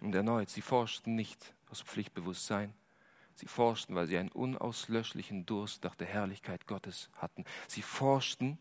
[0.00, 2.72] Und erneut, sie forschten nicht aus Pflichtbewusstsein.
[3.34, 7.44] Sie forschten, weil sie einen unauslöschlichen Durst nach der Herrlichkeit Gottes hatten.
[7.66, 8.58] Sie forschten,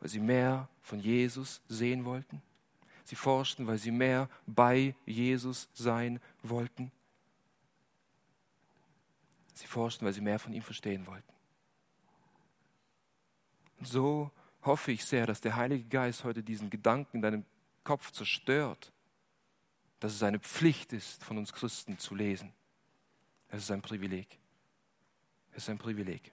[0.00, 2.42] weil sie mehr von Jesus sehen wollten.
[3.04, 6.92] Sie forschten, weil sie mehr bei Jesus sein wollten.
[9.54, 11.32] Sie forschten, weil sie mehr von ihm verstehen wollten.
[13.80, 14.30] So
[14.62, 17.44] hoffe ich sehr, dass der Heilige Geist heute diesen Gedanken in deinem
[17.84, 18.92] Kopf zerstört,
[20.00, 22.52] dass es eine Pflicht ist, von uns Christen zu lesen.
[23.48, 24.38] Es ist ein Privileg.
[25.52, 26.32] Es ist ein Privileg.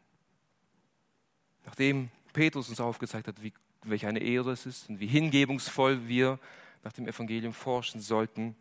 [1.65, 3.53] Nachdem Petrus uns aufgezeigt hat, wie,
[3.83, 6.39] welch eine Ehre es ist und wie hingebungsvoll wir
[6.83, 8.55] nach dem Evangelium forschen sollten,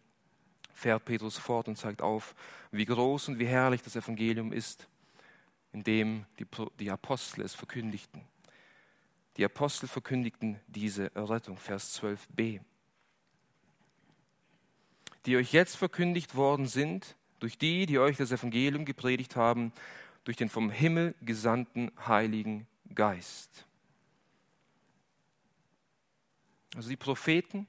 [0.73, 2.35] fährt Petrus fort und zeigt auf,
[2.71, 4.89] wie groß und wie herrlich das Evangelium ist,
[5.73, 6.47] in dem die,
[6.79, 8.23] die Apostel es verkündigten.
[9.37, 12.61] Die Apostel verkündigten diese Errettung, Vers 12b.
[15.27, 19.73] Die euch jetzt verkündigt worden sind, durch die, die euch das Evangelium gepredigt haben,
[20.23, 23.67] durch den vom Himmel gesandten Heiligen Geist.
[26.77, 27.67] Also die Propheten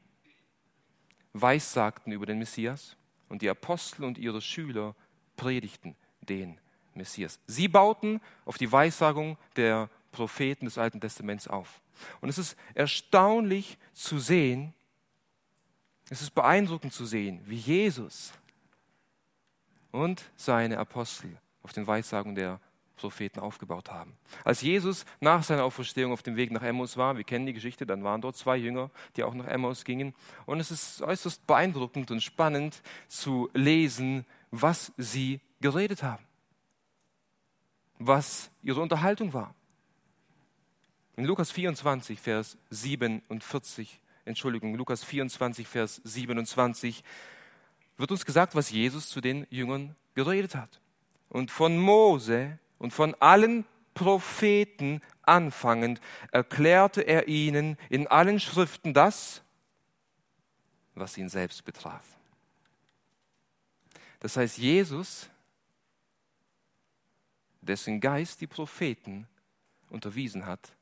[1.34, 2.95] weissagten über den Messias
[3.28, 4.95] und die Apostel und ihre Schüler
[5.36, 6.60] predigten den
[6.93, 7.39] Messias.
[7.45, 11.82] Sie bauten auf die Weissagung der Propheten des Alten Testaments auf.
[12.21, 14.73] Und es ist erstaunlich zu sehen,
[16.10, 18.32] es ist beeindruckend zu sehen, wie Jesus
[19.91, 22.60] und seine Apostel auf den Weissagungen der
[22.95, 24.15] Propheten aufgebaut haben.
[24.43, 27.86] Als Jesus nach seiner Auferstehung auf dem Weg nach Emmaus war, wir kennen die Geschichte,
[27.86, 30.13] dann waren dort zwei Jünger, die auch nach Emmaus gingen.
[30.45, 36.23] Und es ist äußerst beeindruckend und spannend zu lesen, was sie geredet haben,
[37.99, 39.54] was ihre Unterhaltung war.
[41.17, 47.04] In Lukas 24, Vers 47, Entschuldigung, Lukas 24, Vers 27
[47.97, 50.82] wird uns gesagt, was Jesus zu den Jüngern geredet hat.
[51.30, 56.01] Und von Mose und von allen Propheten anfangend
[56.32, 59.41] erklärte er ihnen in allen Schriften das,
[60.95, 62.06] was ihn selbst betraf.
[64.19, 65.30] Das heißt, Jesus,
[67.62, 69.28] dessen Geist die Propheten
[69.89, 70.74] unterwiesen hat,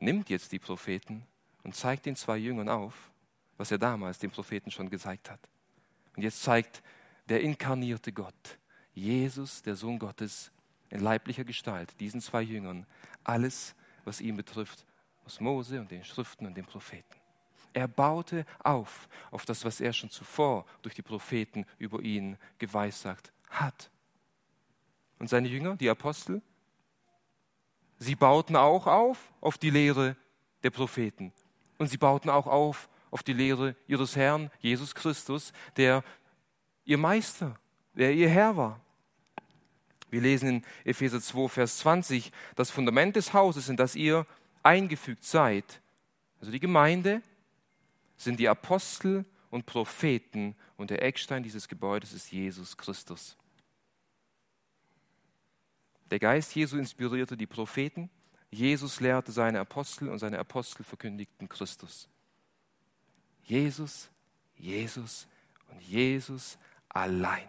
[0.00, 1.26] nimmt jetzt die Propheten
[1.62, 3.10] und zeigt den zwei Jüngern auf,
[3.56, 5.40] was er damals den Propheten schon gezeigt hat.
[6.16, 6.82] Und jetzt zeigt
[7.28, 8.58] der inkarnierte Gott,
[8.94, 10.50] Jesus, der Sohn Gottes,
[10.88, 12.86] in leiblicher Gestalt, diesen zwei Jüngern,
[13.22, 14.84] alles, was ihn betrifft,
[15.24, 17.20] aus Mose und den Schriften und den Propheten.
[17.72, 23.32] Er baute auf, auf das, was er schon zuvor durch die Propheten über ihn geweissagt
[23.48, 23.90] hat.
[25.20, 26.42] Und seine Jünger, die Apostel,
[28.00, 30.16] sie bauten auch auf auf die Lehre
[30.64, 31.32] der Propheten.
[31.78, 36.02] Und sie bauten auch auf auf die Lehre ihres Herrn Jesus Christus, der
[36.84, 37.56] ihr Meister,
[37.94, 38.80] der ihr Herr war.
[40.10, 44.26] Wir lesen in Epheser 2, Vers 20, das Fundament des Hauses, in das ihr
[44.62, 45.80] eingefügt seid,
[46.40, 47.22] also die Gemeinde,
[48.16, 53.36] sind die Apostel und Propheten und der Eckstein dieses Gebäudes ist Jesus Christus.
[56.10, 58.10] Der Geist Jesu inspirierte die Propheten,
[58.50, 62.08] Jesus lehrte seine Apostel und seine Apostel verkündigten Christus.
[63.44, 64.10] Jesus,
[64.56, 65.28] Jesus
[65.68, 67.48] und Jesus allein.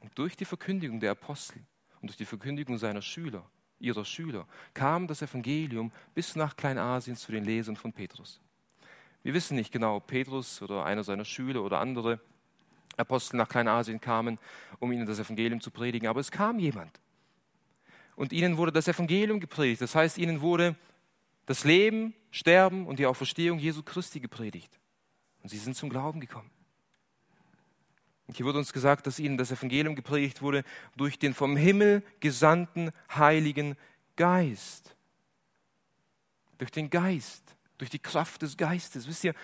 [0.00, 1.62] Und durch die Verkündigung der Apostel
[2.02, 7.32] und durch die Verkündigung seiner Schüler, ihrer Schüler, kam das Evangelium bis nach Kleinasien zu
[7.32, 8.40] den Lesern von Petrus.
[9.22, 12.20] Wir wissen nicht genau, ob Petrus oder einer seiner Schüler oder andere
[12.96, 14.38] Apostel nach Kleinasien kamen,
[14.78, 17.00] um ihnen das Evangelium zu predigen, aber es kam jemand.
[18.16, 19.80] Und ihnen wurde das Evangelium gepredigt.
[19.80, 20.76] Das heißt, ihnen wurde
[21.46, 24.78] das Leben, Sterben und die Auferstehung Jesu Christi gepredigt.
[25.42, 26.50] Und sie sind zum Glauben gekommen.
[28.26, 30.62] Und hier wird uns gesagt, dass ihnen das Evangelium gepredigt wurde
[30.96, 33.76] durch den vom Himmel gesandten Heiligen
[34.14, 34.94] Geist.
[36.58, 39.08] Durch den Geist, durch die Kraft des Geistes.
[39.08, 39.34] Wisst ihr,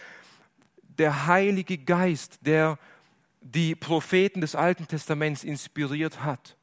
[0.83, 2.79] der Heilige Geist, der
[3.53, 6.57] die Propheten des Alten Testaments inspiriert hat,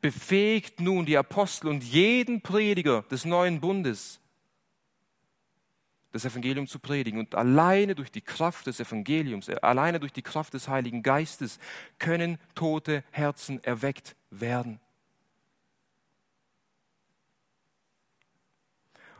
[0.00, 4.20] befähigt nun die Apostel und jeden Prediger des neuen Bundes,
[6.12, 7.20] das Evangelium zu predigen.
[7.20, 11.58] Und alleine durch die Kraft des Evangeliums, äh, alleine durch die Kraft des Heiligen Geistes
[11.98, 14.80] können tote Herzen erweckt werden.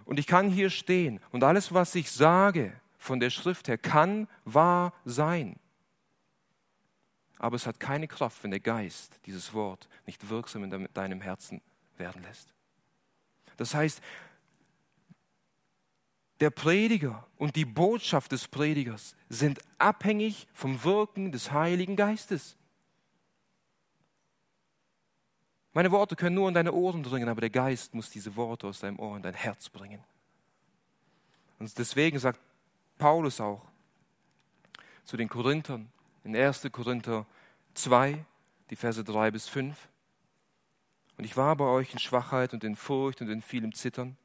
[0.04, 4.28] Und ich kann hier stehen und alles, was ich sage von der Schrift her, kann
[4.44, 5.58] wahr sein.
[7.38, 11.60] Aber es hat keine Kraft, wenn der Geist dieses Wort nicht wirksam in deinem Herzen
[11.98, 12.54] werden lässt.
[13.56, 14.00] Das heißt,
[16.40, 22.56] der Prediger und die Botschaft des Predigers sind abhängig vom Wirken des Heiligen Geistes.
[25.72, 28.80] Meine Worte können nur in deine Ohren dringen, aber der Geist muss diese Worte aus
[28.80, 30.02] deinem Ohr in dein Herz bringen.
[31.58, 32.40] Und deswegen sagt
[32.98, 33.62] Paulus auch
[35.04, 35.90] zu den Korinthern
[36.26, 36.68] in 1.
[36.72, 37.24] Korinther
[37.74, 38.24] 2,
[38.70, 39.76] die Verse 3 bis 5.
[41.16, 44.16] Und ich war bei euch in Schwachheit und in Furcht und in vielem Zittern.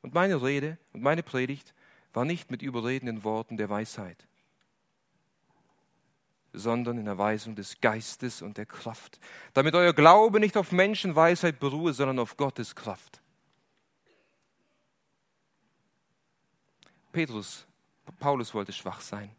[0.00, 1.74] Und meine Rede und meine Predigt
[2.14, 4.26] war nicht mit überredenden Worten der Weisheit,
[6.54, 9.20] sondern in Erweisung des Geistes und der Kraft,
[9.52, 13.20] damit euer Glaube nicht auf Menschenweisheit beruhe, sondern auf Gottes Kraft.
[17.12, 17.66] Petrus,
[18.18, 19.30] Paulus wollte schwach sein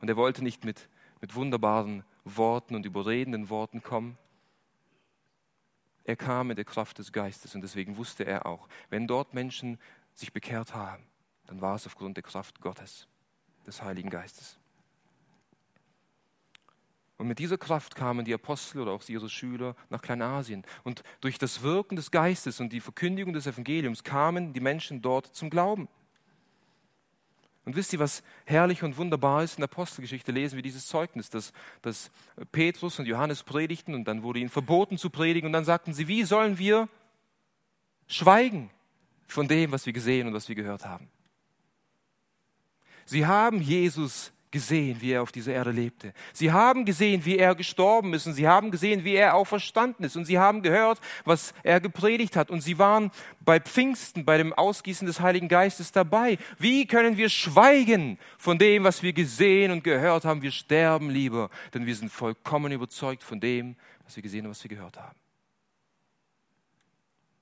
[0.00, 0.88] und er wollte nicht mit,
[1.20, 4.18] mit wunderbaren Worten und überredenden Worten kommen,
[6.04, 9.78] er kam mit der Kraft des Geistes und deswegen wusste er auch, wenn dort Menschen
[10.14, 11.04] sich bekehrt haben,
[11.46, 13.06] dann war es aufgrund der Kraft Gottes,
[13.66, 14.58] des Heiligen Geistes.
[17.18, 20.64] Und mit dieser Kraft kamen die Apostel oder auch ihre Schüler nach Kleinasien.
[20.84, 25.26] Und durch das Wirken des Geistes und die Verkündigung des Evangeliums kamen die Menschen dort
[25.26, 25.88] zum Glauben.
[27.68, 29.56] Und wisst ihr, was herrlich und wunderbar ist?
[29.56, 31.52] In der Apostelgeschichte lesen wir dieses Zeugnis, dass,
[31.82, 32.10] dass
[32.50, 36.08] Petrus und Johannes predigten und dann wurde ihnen verboten zu predigen und dann sagten sie,
[36.08, 36.88] wie sollen wir
[38.06, 38.70] schweigen
[39.26, 41.10] von dem, was wir gesehen und was wir gehört haben?
[43.04, 46.12] Sie haben Jesus gesehen, wie er auf dieser Erde lebte.
[46.32, 50.16] Sie haben gesehen, wie er gestorben ist und sie haben gesehen, wie er auferstanden ist
[50.16, 54.52] und sie haben gehört, was er gepredigt hat und sie waren bei Pfingsten, bei dem
[54.52, 56.38] Ausgießen des Heiligen Geistes dabei.
[56.58, 60.42] Wie können wir schweigen von dem, was wir gesehen und gehört haben?
[60.42, 64.64] Wir sterben lieber, denn wir sind vollkommen überzeugt von dem, was wir gesehen und was
[64.64, 65.18] wir gehört haben.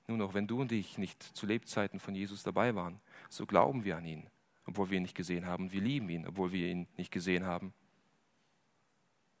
[0.07, 2.99] Nun, auch wenn du und ich nicht zu Lebzeiten von Jesus dabei waren,
[3.29, 4.27] so glauben wir an ihn
[4.67, 5.71] obwohl wir ihn nicht gesehen haben.
[5.71, 7.73] Wir lieben ihn, obwohl wir ihn nicht gesehen haben.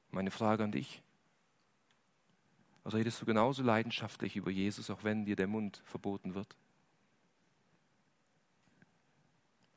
[0.09, 1.03] Meine Frage an dich.
[2.85, 6.55] Redest du genauso leidenschaftlich über Jesus, auch wenn dir der Mund verboten wird?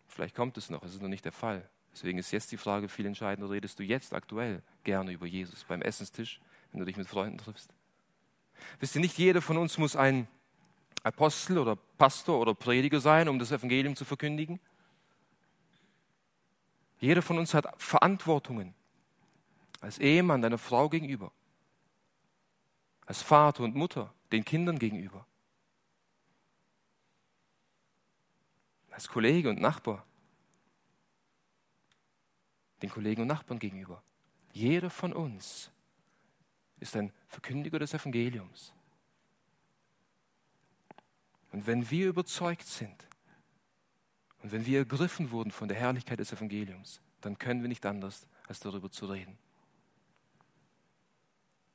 [0.07, 1.68] Vielleicht kommt es noch, es ist noch nicht der Fall.
[1.92, 5.82] Deswegen ist jetzt die Frage viel entscheidender, redest du jetzt aktuell gerne über Jesus beim
[5.82, 6.40] Essenstisch,
[6.70, 7.74] wenn du dich mit Freunden triffst?
[8.78, 10.28] Wisst ihr, nicht jeder von uns muss ein
[11.03, 14.61] Apostel oder Pastor oder Prediger sein, um das Evangelium zu verkündigen.
[17.01, 18.74] Jeder von uns hat Verantwortungen.
[19.80, 21.32] Als Ehemann deiner Frau gegenüber.
[23.07, 25.26] Als Vater und Mutter den Kindern gegenüber.
[28.90, 30.05] Als Kollege und Nachbar.
[32.82, 34.03] Den Kollegen und Nachbarn gegenüber.
[34.53, 35.70] Jeder von uns
[36.80, 38.74] ist ein Verkündiger des Evangeliums.
[41.53, 43.10] Und wenn wir überzeugt sind,
[44.43, 48.26] und wenn wir ergriffen wurden von der Herrlichkeit des Evangeliums, dann können wir nicht anders,
[48.49, 49.36] als darüber zu reden.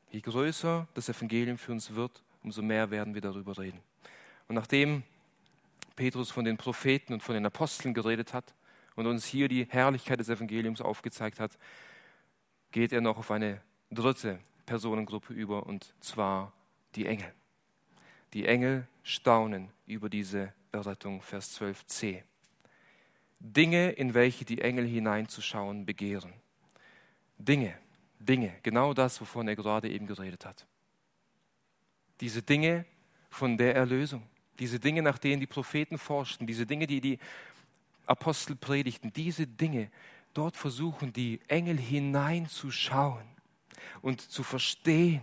[0.10, 3.80] Je größer das Evangelium für uns wird, umso mehr werden wir darüber reden.
[4.48, 5.04] Und nachdem
[5.96, 8.54] Petrus von den Propheten und von den Aposteln geredet hat
[8.96, 11.58] und uns hier die Herrlichkeit des Evangeliums aufgezeigt hat,
[12.72, 13.62] geht er noch auf eine
[13.92, 16.52] dritte Personengruppe über, und zwar
[16.96, 17.32] die Engel.
[18.34, 22.24] Die Engel staunen über diese Errettung, Vers 12c.
[23.40, 26.34] Dinge, in welche die Engel hineinzuschauen begehren.
[27.38, 27.78] Dinge,
[28.20, 30.66] Dinge, genau das, wovon er gerade eben geredet hat.
[32.22, 32.86] Diese Dinge
[33.30, 34.24] von der Erlösung,
[34.60, 37.20] diese Dinge, nach denen die Propheten forschten, diese Dinge, die die
[38.06, 39.92] Apostel predigten, diese Dinge,
[40.34, 43.26] dort versuchen die Engel hineinzuschauen
[44.02, 45.22] und zu verstehen,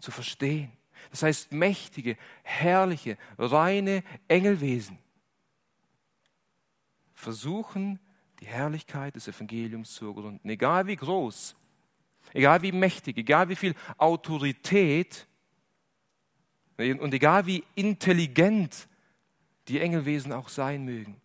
[0.00, 0.70] zu verstehen.
[1.10, 4.98] Das heißt, mächtige, herrliche, reine Engelwesen
[7.20, 8.00] versuchen,
[8.40, 10.48] die Herrlichkeit des Evangeliums zu ergründen.
[10.48, 11.54] Egal wie groß,
[12.32, 15.26] egal wie mächtig, egal wie viel Autorität
[16.76, 18.88] und egal wie intelligent
[19.68, 21.20] die Engelwesen auch sein mögen.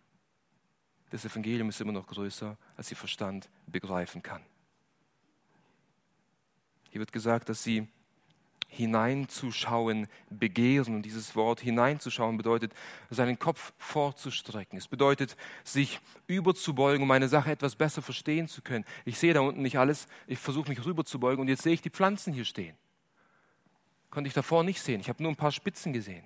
[1.10, 4.42] Das Evangelium ist immer noch größer, als ihr Verstand begreifen kann.
[6.90, 7.88] Hier wird gesagt, dass sie
[8.76, 10.94] hineinzuschauen begehren.
[10.94, 12.72] Und dieses Wort hineinzuschauen bedeutet,
[13.10, 14.78] seinen Kopf vorzustrecken.
[14.78, 18.84] Es bedeutet, sich überzubeugen, um eine Sache etwas besser verstehen zu können.
[19.04, 21.90] Ich sehe da unten nicht alles, ich versuche mich rüberzubeugen und jetzt sehe ich die
[21.90, 22.76] Pflanzen hier stehen.
[24.10, 25.00] Konnte ich davor nicht sehen.
[25.00, 26.24] Ich habe nur ein paar Spitzen gesehen.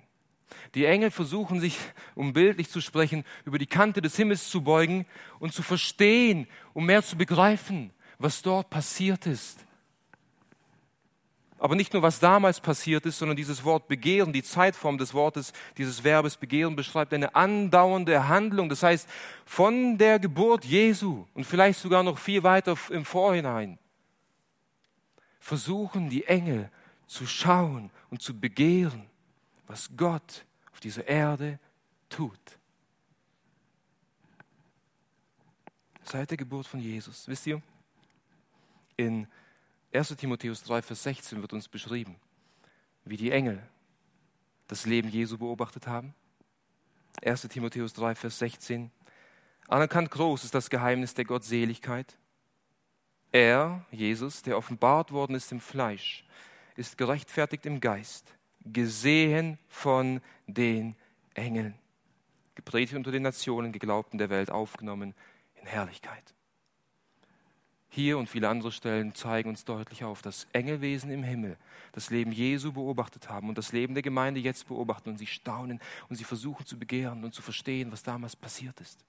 [0.75, 1.77] Die Engel versuchen sich,
[2.13, 5.05] um bildlich zu sprechen, über die Kante des Himmels zu beugen
[5.39, 9.65] und zu verstehen, um mehr zu begreifen, was dort passiert ist
[11.61, 15.53] aber nicht nur, was damals passiert ist, sondern dieses Wort Begehren, die Zeitform des Wortes,
[15.77, 18.67] dieses Verbes Begehren beschreibt eine andauernde Handlung.
[18.67, 19.07] Das heißt,
[19.45, 23.77] von der Geburt Jesu und vielleicht sogar noch viel weiter im Vorhinein
[25.39, 26.71] versuchen die Engel
[27.05, 29.05] zu schauen und zu begehren,
[29.67, 31.59] was Gott auf dieser Erde
[32.09, 32.39] tut.
[36.03, 37.61] Seit der Geburt von Jesus, wisst ihr,
[38.97, 39.27] in
[39.93, 42.15] 1 Timotheus 3, Vers 16 wird uns beschrieben,
[43.03, 43.61] wie die Engel
[44.67, 46.13] das Leben Jesu beobachtet haben.
[47.23, 48.89] 1 Timotheus 3, Vers 16.
[49.67, 52.17] Anerkannt groß ist das Geheimnis der Gottseligkeit.
[53.33, 56.25] Er, Jesus, der offenbart worden ist im Fleisch,
[56.77, 58.33] ist gerechtfertigt im Geist,
[58.63, 60.95] gesehen von den
[61.33, 61.75] Engeln,
[62.55, 65.13] gepredigt unter den Nationen, Geglaubten der Welt, aufgenommen
[65.55, 66.33] in Herrlichkeit.
[67.93, 71.57] Hier und viele andere Stellen zeigen uns deutlich auf, dass Engelwesen im Himmel
[71.91, 75.81] das Leben Jesu beobachtet haben und das Leben der Gemeinde jetzt beobachten und sie staunen
[76.07, 79.03] und sie versuchen zu begehren und zu verstehen, was damals passiert ist.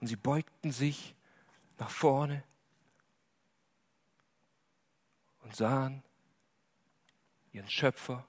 [0.00, 1.14] Und sie beugten sich
[1.78, 2.44] nach vorne
[5.44, 6.02] und sahen
[7.52, 8.26] ihren Schöpfer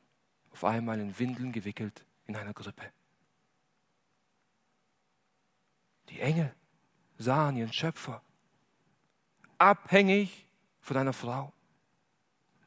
[0.51, 2.93] auf einmal in Windeln gewickelt in einer Grippe.
[6.07, 6.55] Die Engel
[7.18, 8.22] sahen ihren Schöpfer
[9.64, 10.45] abhängig
[10.82, 11.53] von einer Frau.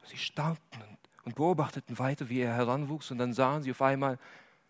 [0.05, 0.81] Sie staunten
[1.23, 4.17] und beobachteten weiter, wie er heranwuchs, und dann sahen sie auf einmal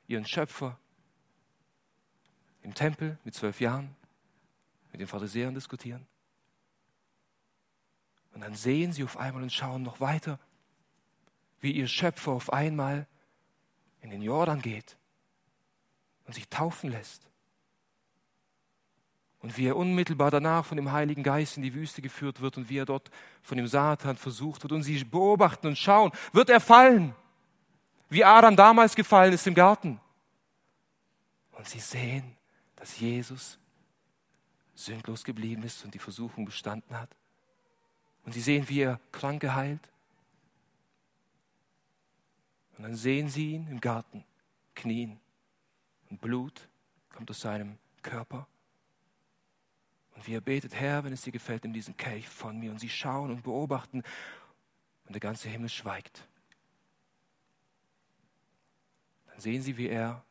[0.07, 0.78] ihren Schöpfer
[2.63, 3.95] im Tempel mit zwölf Jahren
[4.91, 6.05] mit den Pharisäern diskutieren.
[8.34, 10.39] Und dann sehen sie auf einmal und schauen noch weiter,
[11.61, 13.07] wie ihr Schöpfer auf einmal
[14.01, 14.97] in den Jordan geht
[16.25, 17.28] und sich taufen lässt.
[19.40, 22.70] Und wie er unmittelbar danach von dem Heiligen Geist in die Wüste geführt wird und
[22.70, 23.12] wie er dort
[23.44, 24.72] von dem Satan versucht wird.
[24.72, 27.14] Und sie beobachten und schauen, wird er fallen,
[28.10, 30.00] wie Adam damals gefallen ist im Garten.
[31.52, 32.36] Und sie sehen,
[32.76, 33.60] dass Jesus
[34.76, 37.10] sündlos geblieben ist und die Versuchung bestanden hat.
[38.26, 39.90] Und sie sehen, wie er Kranke heilt.
[42.78, 44.24] Und dann sehen sie ihn im Garten
[44.76, 45.20] knien.
[46.10, 46.68] Und Blut
[47.10, 48.48] kommt aus seinem Körper.
[50.18, 52.72] Und wie er betet, Herr, wenn es dir gefällt, nimm diesen Kelch von mir.
[52.72, 54.01] Und sie schauen und beobachten
[55.05, 56.28] und der ganze Himmel schweigt.
[59.28, 60.26] Dann sehen sie, wie er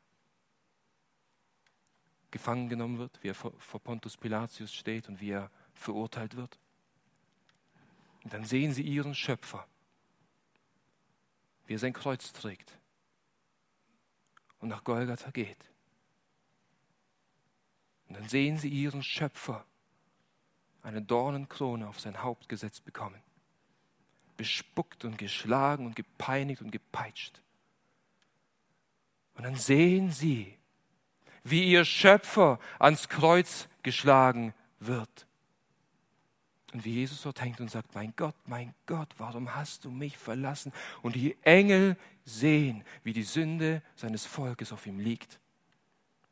[2.32, 6.58] gefangen genommen wird, wie er vor Pontus Pilatius steht und wie er verurteilt wird.
[8.24, 9.68] Und dann sehen sie ihren Schöpfer,
[11.66, 12.76] wie er sein Kreuz trägt
[14.58, 15.70] und nach Golgatha geht.
[18.08, 19.64] Und dann sehen sie ihren Schöpfer
[20.86, 23.20] eine Dornenkrone auf sein Haupt gesetzt bekommen,
[24.36, 27.42] bespuckt und geschlagen und gepeinigt und gepeitscht.
[29.34, 30.56] Und dann sehen sie,
[31.42, 35.26] wie ihr Schöpfer ans Kreuz geschlagen wird.
[36.72, 40.16] Und wie Jesus dort hängt und sagt, mein Gott, mein Gott, warum hast du mich
[40.16, 40.72] verlassen?
[41.02, 45.40] Und die Engel sehen, wie die Sünde seines Volkes auf ihm liegt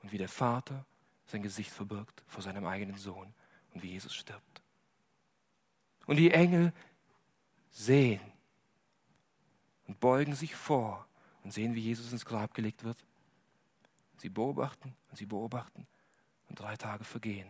[0.02, 0.84] und wie der Vater
[1.26, 3.34] sein Gesicht verbirgt vor seinem eigenen Sohn
[3.74, 4.62] und wie Jesus stirbt.
[6.06, 6.72] Und die Engel
[7.70, 8.20] sehen
[9.86, 11.06] und beugen sich vor
[11.42, 13.04] und sehen, wie Jesus ins Grab gelegt wird.
[14.16, 15.86] Sie beobachten und sie beobachten
[16.48, 17.48] und drei Tage vergehen.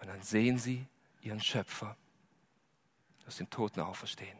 [0.00, 0.86] Und dann sehen sie
[1.20, 1.96] ihren Schöpfer
[3.26, 4.38] aus den Toten auferstehen.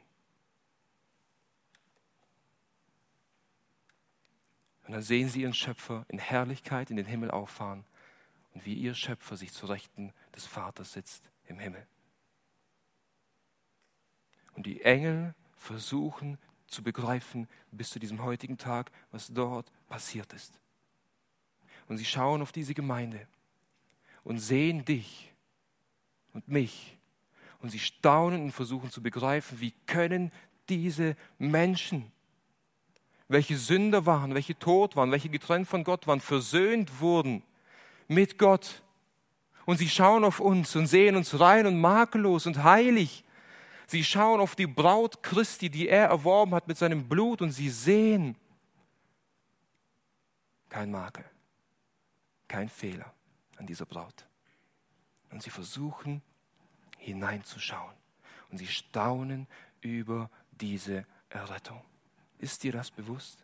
[4.85, 7.85] Und dann sehen sie ihren Schöpfer in Herrlichkeit in den Himmel auffahren
[8.55, 11.87] und wie ihr Schöpfer sich zu Rechten des Vaters sitzt im Himmel.
[14.55, 20.59] Und die Engel versuchen zu begreifen bis zu diesem heutigen Tag, was dort passiert ist.
[21.89, 23.27] Und sie schauen auf diese Gemeinde
[24.25, 25.33] und sehen dich
[26.33, 26.97] und mich.
[27.61, 30.33] Und sie staunen und versuchen zu begreifen, wie können
[30.69, 32.11] diese Menschen,
[33.29, 37.43] welche Sünder waren, welche tot waren, welche getrennt von Gott waren, versöhnt wurden
[38.09, 38.83] mit Gott.
[39.65, 43.25] Und sie schauen auf uns und sehen uns rein und makellos und heilig.
[43.87, 47.69] Sie schauen auf die Braut Christi, die er erworben hat mit seinem Blut und sie
[47.69, 48.37] sehen
[50.69, 51.25] kein Makel
[52.53, 53.11] kein Fehler
[53.57, 54.27] an dieser Braut.
[55.31, 56.21] Und sie versuchen
[56.99, 57.95] hineinzuschauen.
[58.51, 59.47] Und sie staunen
[59.81, 61.83] über diese Errettung.
[62.39, 63.43] Ist dir das bewusst?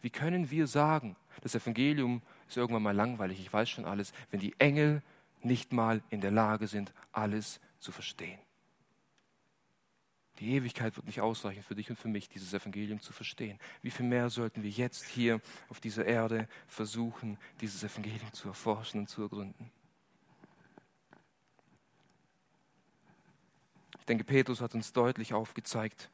[0.00, 4.40] Wie können wir sagen, das Evangelium ist irgendwann mal langweilig, ich weiß schon alles, wenn
[4.40, 5.02] die Engel
[5.42, 8.38] nicht mal in der Lage sind, alles zu verstehen?
[10.38, 13.58] Die Ewigkeit wird nicht ausreichen für dich und für mich, dieses Evangelium zu verstehen.
[13.80, 15.40] Wie viel mehr sollten wir jetzt hier
[15.70, 19.70] auf dieser Erde versuchen, dieses Evangelium zu erforschen und zu ergründen?
[23.98, 26.10] Ich denke, Petrus hat uns deutlich aufgezeigt,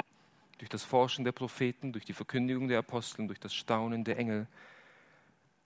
[0.59, 4.47] durch das Forschen der Propheten, durch die Verkündigung der Aposteln, durch das Staunen der Engel,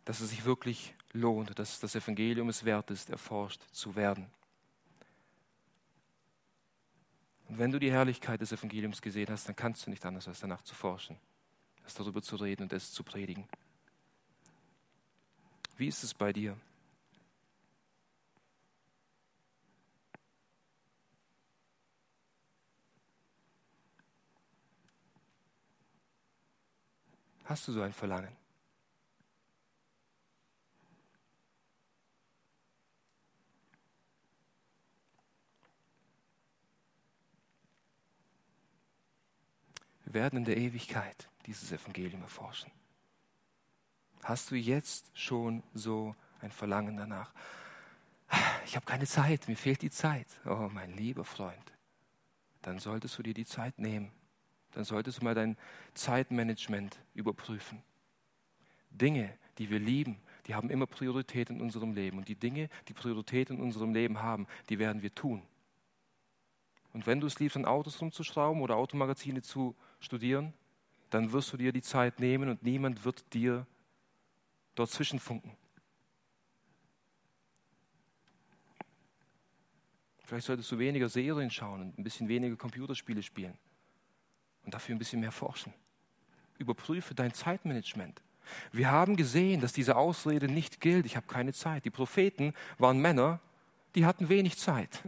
[0.07, 4.31] dass es sich wirklich lohnt, dass das Evangelium es wert ist, erforscht zu werden.
[7.49, 10.41] Und wenn du die Herrlichkeit des Evangeliums gesehen hast, dann kannst du nicht anders, als
[10.41, 11.17] danach zu forschen,
[11.83, 13.49] als darüber zu reden und es zu predigen.
[15.77, 16.57] Wie ist es bei dir?
[27.45, 28.46] Hast du so ein Verlangen?
[40.17, 42.73] Werden in der Ewigkeit dieses Evangelium erforschen.
[44.23, 47.33] Hast du jetzt schon so ein Verlangen danach?
[48.65, 50.27] Ich habe keine Zeit, mir fehlt die Zeit.
[50.47, 51.73] Oh, mein lieber Freund,
[52.63, 54.11] dann solltest du dir die Zeit nehmen.
[54.73, 55.57] Dann solltest du mal dein
[55.93, 57.83] Zeitmanagement überprüfen.
[58.91, 62.17] Dinge, die wir lieben, die haben immer Priorität in unserem Leben.
[62.17, 65.43] Und die Dinge, die Priorität in unserem Leben haben, die werden wir tun.
[66.97, 70.55] Und wenn du es liebst, an Autos rumzuschrauben oder Automagazine zu studieren,
[71.11, 73.67] dann wirst du dir die Zeit nehmen und niemand wird dir
[74.75, 75.53] dort zwischenfunken.
[80.25, 83.59] Vielleicht solltest du weniger Serien schauen und ein bisschen weniger Computerspiele spielen
[84.65, 85.75] und dafür ein bisschen mehr forschen.
[86.57, 88.23] Überprüfe dein Zeitmanagement.
[88.73, 91.85] Wir haben gesehen, dass diese Ausrede nicht gilt, ich habe keine Zeit.
[91.85, 93.41] Die Propheten waren Männer,
[93.95, 95.03] die hatten wenig Zeit.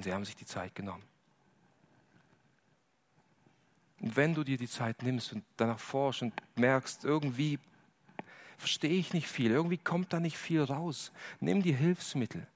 [0.00, 1.02] Und sie haben sich die Zeit genommen.
[4.00, 7.58] Und wenn du dir die Zeit nimmst und danach forschst und merkst, irgendwie
[8.56, 12.46] verstehe ich nicht viel, irgendwie kommt da nicht viel raus, nimm die Hilfsmittel.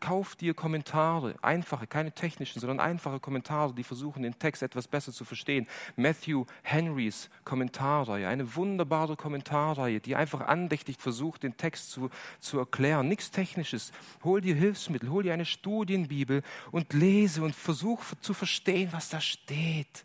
[0.00, 5.12] Kauf dir Kommentare, einfache, keine technischen, sondern einfache Kommentare, die versuchen, den Text etwas besser
[5.12, 5.66] zu verstehen.
[5.96, 13.08] Matthew Henrys Kommentarreihe, eine wunderbare Kommentarreihe, die einfach andächtig versucht, den Text zu, zu erklären.
[13.08, 13.92] Nichts Technisches.
[14.24, 19.20] Hol dir Hilfsmittel, hol dir eine Studienbibel und lese und versuch zu verstehen, was da
[19.20, 20.04] steht.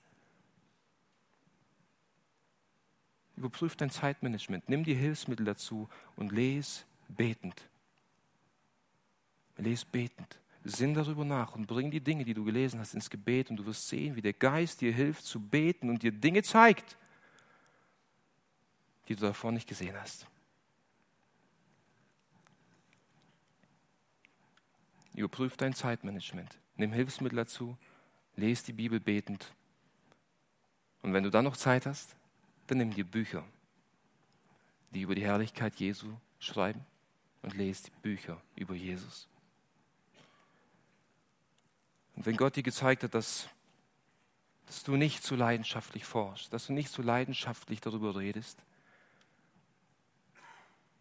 [3.35, 7.67] Überprüf dein Zeitmanagement, nimm die Hilfsmittel dazu und lese betend.
[9.57, 10.39] Lies betend.
[10.65, 13.65] Sinn darüber nach und bring die Dinge, die du gelesen hast, ins Gebet und du
[13.65, 16.97] wirst sehen, wie der Geist dir hilft zu beten und dir Dinge zeigt,
[19.07, 20.25] die du davor nicht gesehen hast.
[25.13, 26.57] Überprüf dein Zeitmanagement.
[26.77, 27.77] Nimm Hilfsmittel dazu.
[28.35, 29.53] Lese die Bibel betend.
[31.01, 32.15] Und wenn du dann noch Zeit hast,
[32.67, 33.43] dann nimm dir Bücher,
[34.91, 36.83] die über die Herrlichkeit Jesu schreiben
[37.41, 39.27] und lese die Bücher über Jesus.
[42.15, 43.49] Und wenn Gott dir gezeigt hat, dass,
[44.65, 48.59] dass du nicht zu leidenschaftlich forschst, dass du nicht zu leidenschaftlich darüber redest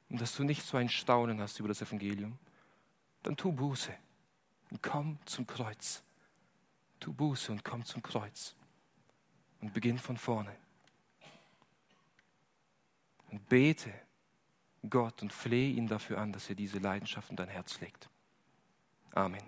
[0.08, 2.38] und dass du nicht so ein Staunen hast über das Evangelium,
[3.22, 3.94] dann tu Buße
[4.70, 6.02] und komm zum Kreuz.
[6.98, 8.54] Tu Buße und komm zum Kreuz
[9.60, 10.54] und beginn von vorne.
[13.30, 13.92] Und bete
[14.88, 18.08] Gott und flehe ihn dafür an, dass er diese Leidenschaft in dein Herz legt.
[19.14, 19.42] Amen.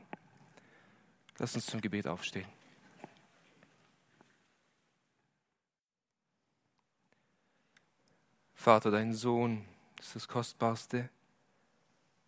[1.39, 2.47] Lass uns zum Gebet aufstehen.
[8.55, 9.64] Vater, dein Sohn
[9.99, 11.11] ist das Kostbarste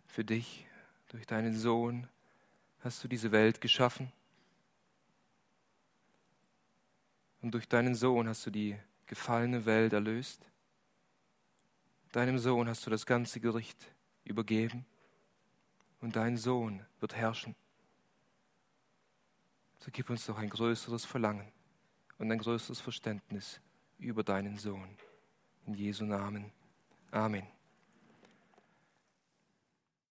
[0.06, 0.66] für dich.
[1.08, 2.08] Durch deinen Sohn
[2.80, 4.12] hast du diese Welt geschaffen.
[7.42, 8.76] Und durch deinen Sohn hast du die
[9.06, 10.44] gefallene Welt erlöst.
[12.12, 13.94] Deinem Sohn hast du das ganze Gericht
[14.24, 14.84] übergeben.
[16.00, 17.54] Und dein Sohn wird herrschen
[19.86, 21.46] so gib uns doch ein größeres Verlangen
[22.18, 23.60] und ein größeres Verständnis
[23.98, 24.96] über deinen Sohn.
[25.64, 26.50] In Jesu Namen.
[27.12, 27.46] Amen.